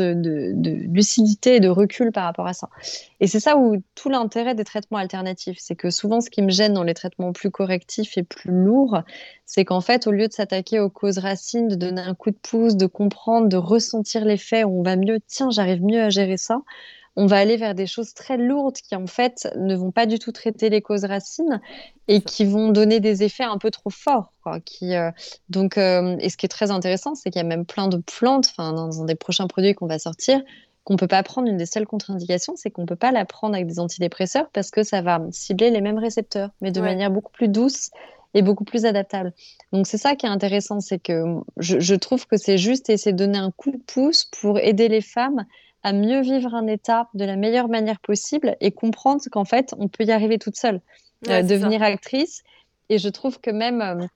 [1.56, 2.68] et de recul par rapport à ça.
[3.20, 6.50] Et c'est ça où tout l'intérêt des traitements alternatifs, c'est que souvent ce qui me
[6.50, 9.00] gêne dans les traitements plus correctifs et plus lourds,
[9.46, 12.36] c'est qu'en fait, au lieu de s'attaquer aux causes racines, de donner un coup de
[12.36, 16.60] pouce, de comprendre, de ressentir l'effet, on va mieux, tiens, j'arrive mieux à gérer ça,
[17.20, 20.20] on va aller vers des choses très lourdes qui en fait ne vont pas du
[20.20, 21.60] tout traiter les causes racines
[22.06, 24.32] et qui vont donner des effets un peu trop forts.
[24.64, 25.10] qui, euh,
[25.48, 27.96] donc, euh, et ce qui est très intéressant, c'est qu'il y a même plein de
[27.96, 30.40] plantes, dans, des prochains produits qu'on va sortir,
[30.84, 31.48] qu'on peut pas prendre.
[31.48, 34.84] Une des seules contre-indications, c'est qu'on peut pas la prendre avec des antidépresseurs parce que
[34.84, 37.90] ça va cibler les mêmes récepteurs, mais de manière beaucoup plus douce
[38.32, 39.32] et beaucoup plus adaptable.
[39.72, 41.24] Donc c'est ça qui est intéressant, c'est que
[41.56, 44.86] je, je trouve que c'est juste et c'est donner un coup de pouce pour aider
[44.86, 45.44] les femmes
[45.88, 49.88] à mieux vivre un état de la meilleure manière possible et comprendre qu'en fait, on
[49.88, 50.82] peut y arriver toute seule,
[51.28, 52.42] euh, devenir actrice.
[52.90, 54.06] Et je trouve que même euh,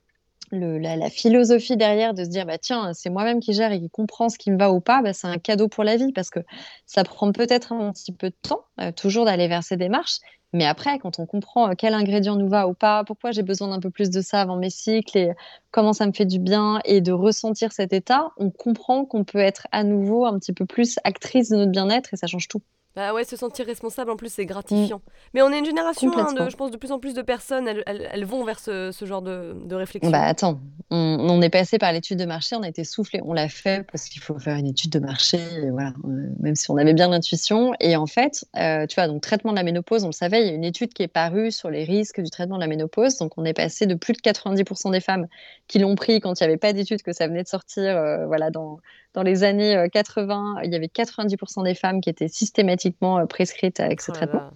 [0.51, 3.89] le, la, philosophie derrière de se dire, bah, tiens, c'est moi-même qui gère et qui
[3.89, 6.29] comprend ce qui me va ou pas, bah, c'est un cadeau pour la vie parce
[6.29, 6.41] que
[6.85, 10.19] ça prend peut-être un petit peu de temps, euh, toujours d'aller vers ces démarches,
[10.53, 13.69] mais après, quand on comprend euh, quel ingrédient nous va ou pas, pourquoi j'ai besoin
[13.69, 15.31] d'un peu plus de ça avant mes cycles et
[15.71, 19.39] comment ça me fait du bien et de ressentir cet état, on comprend qu'on peut
[19.39, 22.61] être à nouveau un petit peu plus actrice de notre bien-être et ça change tout.
[22.95, 24.97] Bah ouais, se sentir responsable en plus c'est gratifiant.
[24.97, 25.11] Mm.
[25.33, 27.67] Mais on est une génération, hein, de, je pense, de plus en plus de personnes,
[27.67, 30.11] elles, elles, vont vers ce, ce genre de, de, réflexion.
[30.11, 30.59] Bah attends,
[30.91, 34.09] on, est passé par l'étude de marché, on a été soufflé, on l'a fait parce
[34.09, 35.39] qu'il faut faire une étude de marché,
[35.71, 37.73] voilà, euh, même si on avait bien l'intuition.
[37.79, 40.47] Et en fait, euh, tu vois, donc traitement de la ménopause, on le savait, il
[40.47, 43.17] y a une étude qui est parue sur les risques du traitement de la ménopause.
[43.17, 45.27] Donc on est passé de plus de 90% des femmes
[45.67, 48.27] qui l'ont pris quand il n'y avait pas d'étude que ça venait de sortir, euh,
[48.27, 48.77] voilà, dans
[49.13, 53.25] dans les années 80, euh, il y avait 90% des femmes qui étaient systématiquement euh,
[53.25, 54.49] prescrites avec ce oh traitement.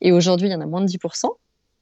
[0.00, 1.28] Et aujourd'hui, il y en a moins de 10%.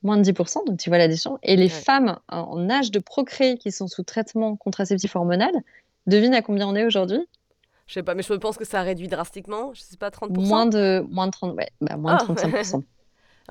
[0.03, 1.39] Moins de 10%, donc tu vois la différence.
[1.43, 5.53] Et les femmes en âge de procréer qui sont sous traitement contraceptif hormonal,
[6.07, 7.21] devine à combien on est aujourd'hui?
[7.87, 9.75] Je sais pas, mais je pense que ça réduit drastiquement.
[9.75, 10.47] Je sais pas, 30%.
[10.47, 12.83] Moins de, moins de 30, ouais, bah, moins de 35%.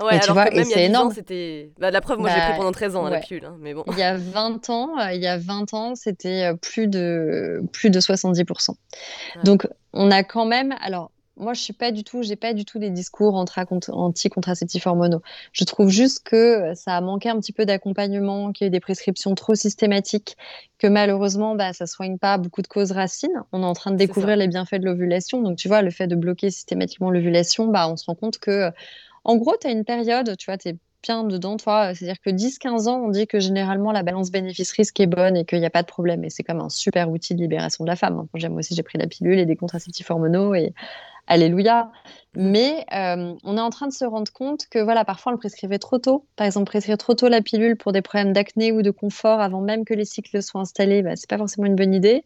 [0.00, 1.12] Ouais, alors tu vois, que même, c'est énorme.
[1.12, 3.56] C'était bah, la preuve, moi j'ai pris bah, pendant 13 ans hein, la pilule, hein,
[3.60, 3.84] mais bon.
[3.88, 7.62] Il y a 20 ans, euh, il y a 20 ans, c'était euh, plus de
[7.72, 8.74] plus de 70%.
[9.44, 11.10] Donc on a quand même alors
[11.40, 15.22] moi, je suis pas du tout, j'ai pas du tout des discours anti-contraceptifs hormonaux.
[15.52, 18.70] Je trouve juste que ça a manqué un petit peu d'accompagnement, qu'il y a eu
[18.70, 20.36] des prescriptions trop systématiques,
[20.78, 23.42] que malheureusement, bah, ça soigne pas beaucoup de causes racines.
[23.52, 25.40] On est en train de découvrir les bienfaits de l'ovulation.
[25.40, 28.70] Donc, tu vois, le fait de bloquer systématiquement l'ovulation, bah, on se rend compte que
[29.24, 31.94] en gros, tu as une période, tu vois, tu es bien dedans, toi.
[31.94, 35.60] C'est-à-dire que 10-15 ans, on dit que généralement la balance bénéfice-risque est bonne et qu'il
[35.60, 36.24] n'y a pas de problème.
[36.24, 38.14] Et c'est comme un super outil de libération de la femme.
[38.14, 40.74] Moi aussi, j'ai pris la pilule et des contraceptifs hormonaux et
[41.30, 41.92] Alléluia.
[42.36, 45.38] Mais euh, on est en train de se rendre compte que voilà, parfois on le
[45.38, 46.26] prescrivait trop tôt.
[46.34, 49.60] Par exemple, prescrire trop tôt la pilule pour des problèmes d'acné ou de confort avant
[49.60, 52.24] même que les cycles soient installés, bah, c'est pas forcément une bonne idée.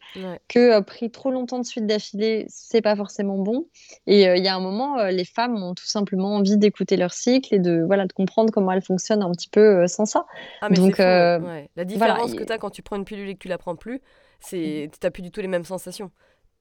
[0.49, 3.67] Que euh, pris trop longtemps de suite d'affilée, c'est pas forcément bon.
[4.07, 7.13] Et euh, il y a un moment, les femmes ont tout simplement envie d'écouter leur
[7.13, 10.25] cycle et de voilà de comprendre comment elles fonctionnent un petit peu sans ça.
[10.63, 13.41] Ah, mais Donc la différence que tu as quand tu prends une pilule et que
[13.41, 14.01] tu la prends plus,
[14.41, 16.11] c'est tu n'as plus du tout les mêmes sensations.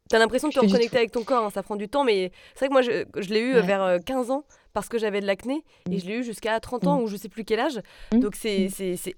[0.10, 2.66] T'as l'impression de te reconnecter avec ton corps, hein, ça prend du temps, mais c'est
[2.66, 5.28] vrai que moi, je, je l'ai eu vers 15 euh, ans parce que j'avais de
[5.28, 6.00] l'acné et mm.
[6.00, 7.04] je l'ai eu jusqu'à 30 ans mm.
[7.04, 7.80] ou je sais plus quel âge.
[8.12, 8.20] Mm.
[8.20, 8.70] Donc c'est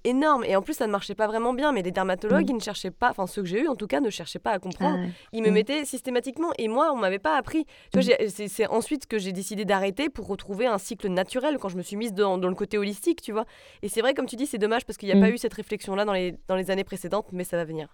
[0.04, 0.44] énorme.
[0.44, 2.90] Et en plus, ça ne marchait pas vraiment bien, mais les dermatologues, ils ne cherchaient
[2.90, 4.98] pas, enfin ceux que j'ai eu en tout cas, ne cherchaient pas à comprendre.
[5.02, 7.66] Ah ils me mettaient systématiquement et moi, on m'avait pas appris.
[7.94, 11.96] C'est ensuite que j'ai décidé d'arrêter pour retrouver un cycle naturel quand je me suis
[11.96, 13.46] mise dans, dans le côté holistique, tu vois.
[13.82, 15.54] Et c'est vrai, comme tu dis, c'est dommage parce qu'il n'y a pas eu cette
[15.54, 17.88] réflexion-là dans les, dans les années précédentes, mais ça va venir.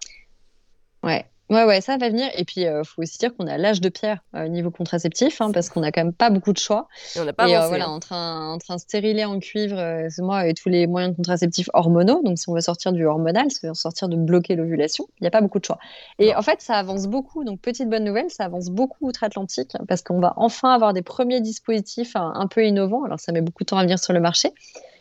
[1.03, 2.29] Ouais, Ouais, ouais, ça va venir.
[2.35, 4.71] Et puis, il euh, faut aussi dire qu'on a l'âge de pierre au euh, niveau
[4.71, 6.87] contraceptif, hein, parce qu'on n'a quand même pas beaucoup de choix.
[7.15, 9.77] Et on n'a pas et, euh, voilà, entre un, entre un stérilet en cuivre,
[10.19, 13.59] moi, et tous les moyens contraceptifs hormonaux, donc si on veut sortir du hormonal, si
[13.65, 15.77] on veut sortir de bloquer l'ovulation, il n'y a pas beaucoup de choix.
[16.17, 17.43] Et en fait, ça avance beaucoup.
[17.43, 21.41] Donc, petite bonne nouvelle, ça avance beaucoup outre-Atlantique, parce qu'on va enfin avoir des premiers
[21.41, 23.03] dispositifs un, un peu innovants.
[23.03, 24.53] Alors, ça met beaucoup de temps à venir sur le marché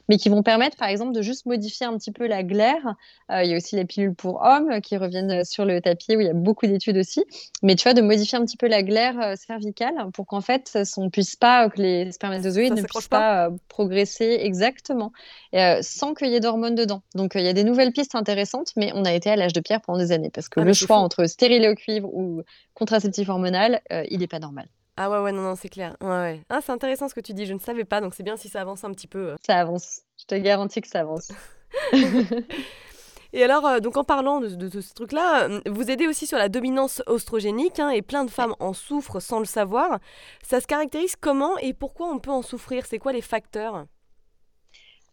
[0.09, 2.95] mais qui vont permettre, par exemple, de juste modifier un petit peu la glaire.
[3.31, 6.21] Euh, il y a aussi les pilules pour hommes qui reviennent sur le tapis, où
[6.21, 7.25] il y a beaucoup d'études aussi.
[7.63, 10.79] Mais tu vois, de modifier un petit peu la glaire euh, cervicale pour qu'en fait,
[10.97, 15.13] on puisse pas, que les spermatozoïdes ne puissent pas, euh, progresser exactement,
[15.81, 17.03] sans qu'il y ait d'hormones dedans.
[17.15, 19.61] Donc, il y a des nouvelles pistes intéressantes, mais on a été à l'âge de
[19.61, 22.43] pierre pendant des années, parce que ah, le choix entre stérilet au cuivre ou
[22.75, 24.67] contraceptif hormonal, il n'est pas normal.
[24.97, 25.97] Ah ouais, ouais, non, non, c'est clair.
[26.01, 26.41] Ouais, ouais.
[26.51, 28.49] Ah, c'est intéressant ce que tu dis, je ne savais pas, donc c'est bien si
[28.49, 29.31] ça avance un petit peu.
[29.31, 29.37] Euh.
[29.47, 31.33] Ça avance, je te garantis que ça avance.
[33.35, 36.51] Et alors, euh, donc en parlant de, ce truc-là, euh, vous aidez aussi sur la
[36.51, 39.99] dominance oestrogénique, hein, et plein de femmes en souffrent sans le savoir.
[40.43, 42.85] Ça se caractérise comment et pourquoi on peut en souffrir?
[42.85, 43.87] C'est quoi les facteurs?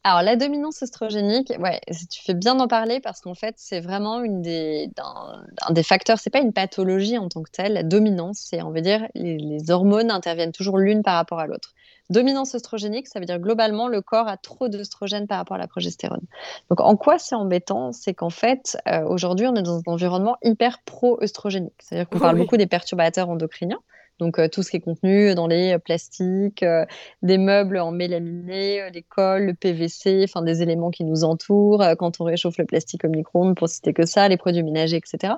[0.09, 4.23] Alors, la dominance oestrogénique, ouais, tu fais bien d'en parler parce qu'en fait, c'est vraiment
[4.23, 6.17] une des, un, des facteurs.
[6.17, 7.73] C'est pas une pathologie en tant que telle.
[7.73, 11.75] La dominance, c'est, on veut dire, les, hormones interviennent toujours l'une par rapport à l'autre.
[12.09, 15.67] Dominance oestrogénique, ça veut dire globalement le corps a trop d'œstrogène par rapport à la
[15.67, 16.25] progestérone.
[16.71, 20.37] Donc, en quoi c'est embêtant C'est qu'en fait, euh, aujourd'hui, on est dans un environnement
[20.41, 21.75] hyper pro-œstrogénique.
[21.77, 23.79] C'est-à-dire qu'on parle beaucoup des perturbateurs endocriniens.
[24.19, 26.85] Donc euh, tout ce qui est contenu dans les euh, plastiques, euh,
[27.23, 32.19] des meubles en mélaminé, les cols, le PVC, enfin des éléments qui nous entourent, quand
[32.19, 35.35] on réchauffe le plastique au micro-ondes, pour citer que ça, les produits ménagers, etc.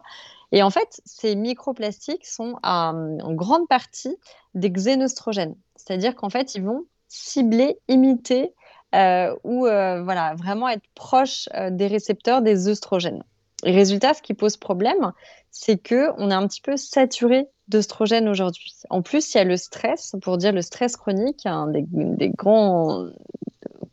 [0.52, 4.18] Et en fait, ces microplastiques sont en grande partie
[4.54, 8.54] des xénostrogènes, c'est-à-dire qu'en fait, ils vont cibler, imiter
[8.94, 13.24] ou voilà, vraiment être proches des récepteurs des œstrogènes.
[13.64, 15.12] Et résultat, ce qui pose problème,
[15.52, 18.74] c'est que on est un petit peu saturé d'œstrogènes aujourd'hui.
[18.90, 22.30] En plus, il y a le stress, pour dire le stress chronique, un des, des
[22.30, 23.16] grandes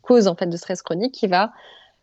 [0.01, 1.51] causes en fait de stress chronique qui va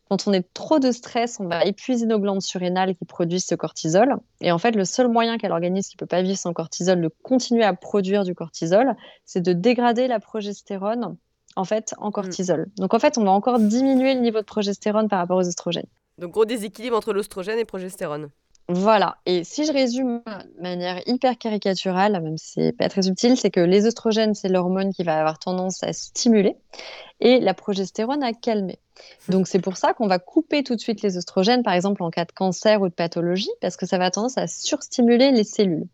[0.08, 3.54] quand on est trop de stress, on va épuiser nos glandes surrénales qui produisent ce
[3.54, 4.16] cortisol.
[4.40, 7.00] Et en fait, le seul moyen qu'a l'organisme qui ne peut pas vivre sans cortisol
[7.00, 11.16] de continuer à produire du cortisol, c'est de dégrader la progestérone
[11.56, 12.68] en fait en cortisol.
[12.76, 15.88] Donc en fait, on va encore diminuer le niveau de progestérone par rapport aux oestrogènes.
[16.18, 18.30] Donc gros déséquilibre entre l'oestrogène et progestérone.
[18.68, 19.18] Voilà.
[19.26, 23.50] Et si je résume de manière hyper caricaturale, même si c'est pas très subtil, c'est
[23.50, 26.56] que les oestrogènes, c'est l'hormone qui va avoir tendance à stimuler
[27.20, 28.80] et la progestérone à calmer.
[29.28, 32.10] Donc c'est pour ça qu'on va couper tout de suite les oestrogènes, par exemple en
[32.10, 35.86] cas de cancer ou de pathologie, parce que ça va tendance à surstimuler les cellules.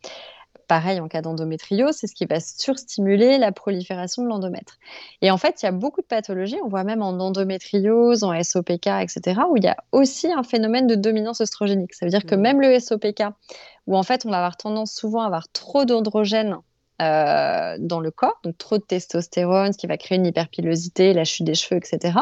[0.72, 4.78] Pareil en cas d'endométriose, c'est ce qui va surstimuler la prolifération de l'endomètre.
[5.20, 8.42] Et en fait, il y a beaucoup de pathologies, on voit même en endométriose, en
[8.42, 11.92] SOPK, etc., où il y a aussi un phénomène de dominance oestrogénique.
[11.92, 12.40] Ça veut dire que mmh.
[12.40, 13.22] même le SOPK,
[13.86, 16.56] où en fait on va avoir tendance souvent à avoir trop d'androgènes
[17.02, 21.24] euh, dans le corps, donc trop de testostérone, ce qui va créer une hyperpilosité, la
[21.24, 22.18] chute des cheveux, etc.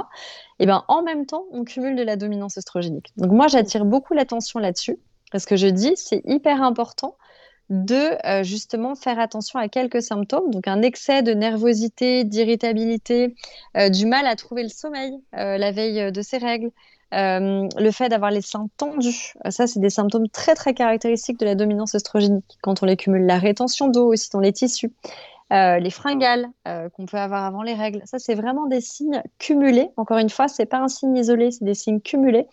[0.58, 3.12] Et ben en même temps, on cumule de la dominance oestrogénique.
[3.16, 4.98] Donc moi, j'attire beaucoup l'attention là-dessus,
[5.30, 7.14] parce que je dis, c'est hyper important
[7.70, 13.36] de euh, justement faire attention à quelques symptômes, donc un excès de nervosité, d'irritabilité,
[13.76, 16.70] euh, du mal à trouver le sommeil euh, la veille de ses règles,
[17.12, 19.34] le fait d'avoir les seins tendus.
[19.48, 22.58] ça, c'est des symptômes très très caractéristiques de la dominance oestrogénique.
[22.62, 24.92] Quand on les cumule, la rétention d'eau aussi dans les tissus.
[25.50, 29.88] les fringales qu'on peut avoir avant les règles, ça c'est vraiment des signes cumulés.
[29.96, 32.46] Encore une fois, c'est pas un signe isolé, c'est des signes cumulés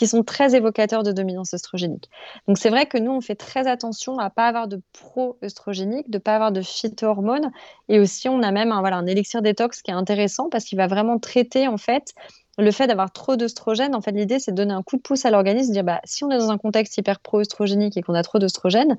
[0.00, 2.08] qui sont très évocateurs de dominance œstrogénique.
[2.48, 6.16] Donc c'est vrai que nous, on fait très attention à pas avoir de pro-œstrogénique, de
[6.16, 7.52] pas avoir de phytohormones.
[7.90, 10.78] Et aussi, on a même un, voilà, un élixir détox qui est intéressant parce qu'il
[10.78, 12.14] va vraiment traiter en fait
[12.56, 15.26] le fait d'avoir trop d'œstrogène, en fait, l'idée, c'est de donner un coup de pouce
[15.26, 18.22] à l'organisme, dire bah, si on est dans un contexte hyper pro-œstrogénique et qu'on a
[18.22, 18.96] trop d'œstrogène,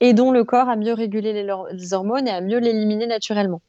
[0.00, 3.62] aidons le corps à mieux réguler les, hormones et à mieux l'éliminer naturellement.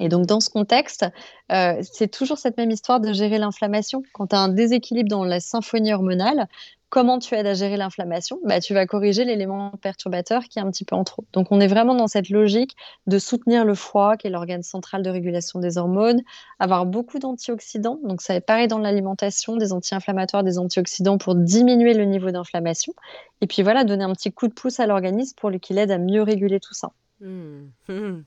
[0.00, 1.06] Et donc, dans ce contexte,
[1.52, 4.02] euh, c'est toujours cette même histoire de gérer l'inflammation.
[4.12, 6.46] Quand tu as un déséquilibre dans la symphonie hormonale,
[6.88, 8.38] comment tu aides à gérer l'inflammation?
[8.44, 11.24] Bah, Tu vas corriger l'élément perturbateur qui est un petit peu en trop.
[11.32, 12.76] Donc, on est vraiment dans cette logique
[13.06, 16.22] de soutenir le foie, qui est l'organe central de régulation des hormones,
[16.58, 17.98] avoir beaucoup d'antioxydants.
[18.04, 22.92] Donc, ça est pareil dans l'alimentation, des anti-inflammatoires, des antioxydants pour diminuer le niveau d'inflammation.
[23.40, 25.98] Et puis voilà, donner un petit coup de pouce à l'organisme pour qu'il aide à
[25.98, 26.92] mieux réguler tout ça.
[27.20, 28.22] Mmh.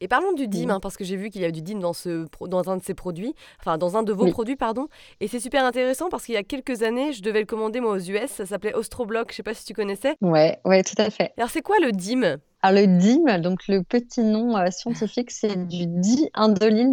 [0.00, 1.92] Et parlons du DIM, hein, parce que j'ai vu qu'il y a du DIM dans,
[1.92, 4.88] ce, dans un de ces produits, enfin dans un de vos produits, pardon.
[5.20, 7.92] Et c'est super intéressant parce qu'il y a quelques années, je devais le commander moi
[7.92, 10.16] aux US, ça s'appelait Ostroblock, je sais pas si tu connaissais.
[10.20, 11.32] Ouais, ouais, tout à fait.
[11.36, 15.68] Alors c'est quoi le DIM alors le DIM, donc le petit nom euh, scientifique, c'est
[15.68, 15.86] du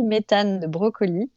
[0.03, 1.31] méthane de brocoli.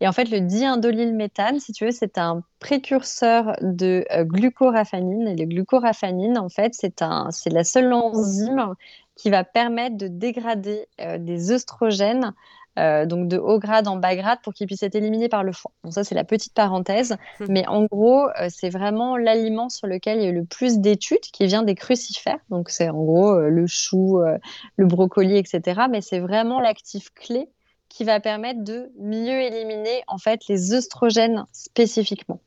[0.00, 5.28] Et en fait, le méthane, si tu veux, c'est un précurseur de euh, glucoraphanine.
[5.28, 8.74] Et le glucoraphanine, en fait, c'est la seule enzyme
[9.16, 12.34] qui va permettre de dégrader euh, des œstrogènes,
[12.78, 15.52] euh, donc de haut grade en bas grade, pour qu'ils puissent être éliminés par le
[15.52, 15.70] foie.
[15.84, 17.16] Donc ça, c'est la petite parenthèse.
[17.40, 17.46] Hum.
[17.48, 20.78] Mais en gros, euh, c'est vraiment l'aliment sur lequel il y a eu le plus
[20.78, 22.40] d'études, qui vient des crucifères.
[22.50, 24.20] Donc c'est en gros le chou,
[24.76, 25.82] le brocoli, etc.
[25.90, 27.48] Mais c'est vraiment l'actif clé
[27.88, 32.40] qui va permettre de mieux éliminer en fait les œstrogènes spécifiquement.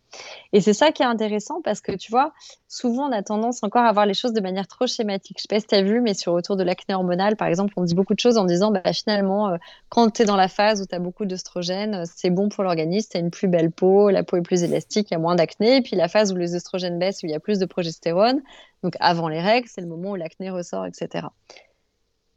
[0.53, 2.33] Et c'est ça qui est intéressant parce que tu vois,
[2.67, 5.37] souvent on a tendance encore à voir les choses de manière trop schématique.
[5.37, 7.73] Je sais pas si tu as vu, mais sur autour de l'acné hormonal, par exemple,
[7.77, 9.57] on dit beaucoup de choses en disant bah, finalement, euh,
[9.89, 13.09] quand tu es dans la phase où tu as beaucoup d'œstrogènes, c'est bon pour l'organisme,
[13.11, 15.35] tu as une plus belle peau, la peau est plus élastique, il y a moins
[15.35, 15.77] d'acné.
[15.77, 18.41] Et puis la phase où les œstrogènes baissent, où il y a plus de progestérone,
[18.83, 21.27] donc avant les règles, c'est le moment où l'acné ressort, etc.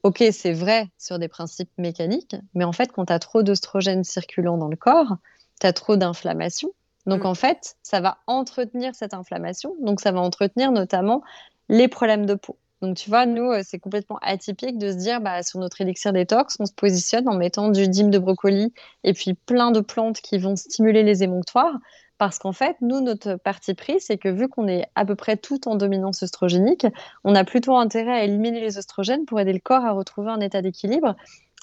[0.02, 4.02] Ok, c'est vrai sur des principes mécaniques, mais en fait, quand tu as trop d'oestrogènes
[4.02, 5.16] circulant dans le corps,
[5.60, 6.70] tu as trop d'inflammation.
[7.06, 7.26] Donc, mm.
[7.26, 9.74] en fait, ça va entretenir cette inflammation.
[9.80, 11.22] Donc, ça va entretenir notamment
[11.68, 12.56] les problèmes de peau.
[12.82, 16.12] Donc, tu vois, nous, euh, c'est complètement atypique de se dire, bah, sur notre élixir
[16.12, 18.72] détox, on se positionne en mettant du dîme de brocoli
[19.04, 21.76] et puis plein de plantes qui vont stimuler les émonctoires.
[22.16, 25.38] Parce qu'en fait, nous, notre parti pris, c'est que vu qu'on est à peu près
[25.38, 26.86] tout en dominance œstrogénique,
[27.24, 30.40] on a plutôt intérêt à éliminer les œstrogènes pour aider le corps à retrouver un
[30.40, 31.16] état d'équilibre,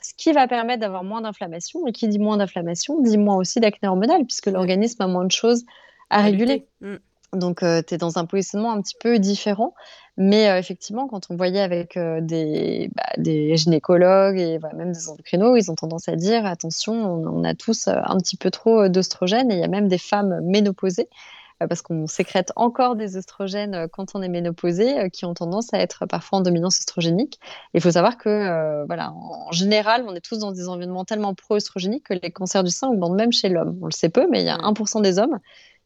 [0.08, 1.86] ce qui va permettre d'avoir moins d'inflammation.
[1.86, 5.32] Et qui dit moins d'inflammation, dit moins aussi d'acné hormonal, puisque l'organisme a moins de
[5.32, 5.66] choses
[6.10, 6.66] à réguler.
[6.80, 6.96] Mm.
[7.34, 9.74] Donc, euh, tu es dans un positionnement un petit peu différent.
[10.16, 15.10] Mais euh, effectivement, quand on voyait avec euh, des, bah, des, gynécologues et même des
[15.10, 19.52] endocrinos, ils ont tendance à dire attention, on, a tous un petit peu trop d'oestrogènes
[19.52, 21.10] et il y a même des femmes ménopausées
[21.60, 26.06] parce qu'on sécrète encore des oestrogènes quand on est ménopausé, qui ont tendance à être
[26.06, 27.40] parfois en dominance oestrogénique.
[27.74, 32.06] Il faut savoir que, voilà, en général, on est tous dans des environnements tellement pro-œstrogéniques
[32.06, 33.78] que les cancers du sein augmentent même chez l'homme.
[33.82, 35.40] On le sait peu, mais il y a 1% des hommes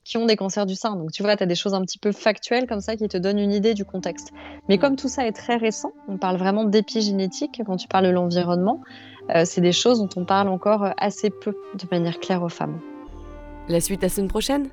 [0.04, 0.96] qui ont des cancers du sein.
[0.96, 3.18] Donc tu vois, tu as des choses un petit peu factuelles comme ça qui te
[3.18, 4.32] donnent une idée du contexte.
[4.68, 8.12] Mais comme tout ça est très récent, on parle vraiment d'épigénétique quand tu parles de
[8.12, 8.82] l'environnement,
[9.36, 12.80] euh, c'est des choses dont on parle encore assez peu de manière claire aux femmes.
[13.68, 14.70] La suite la semaine prochaine?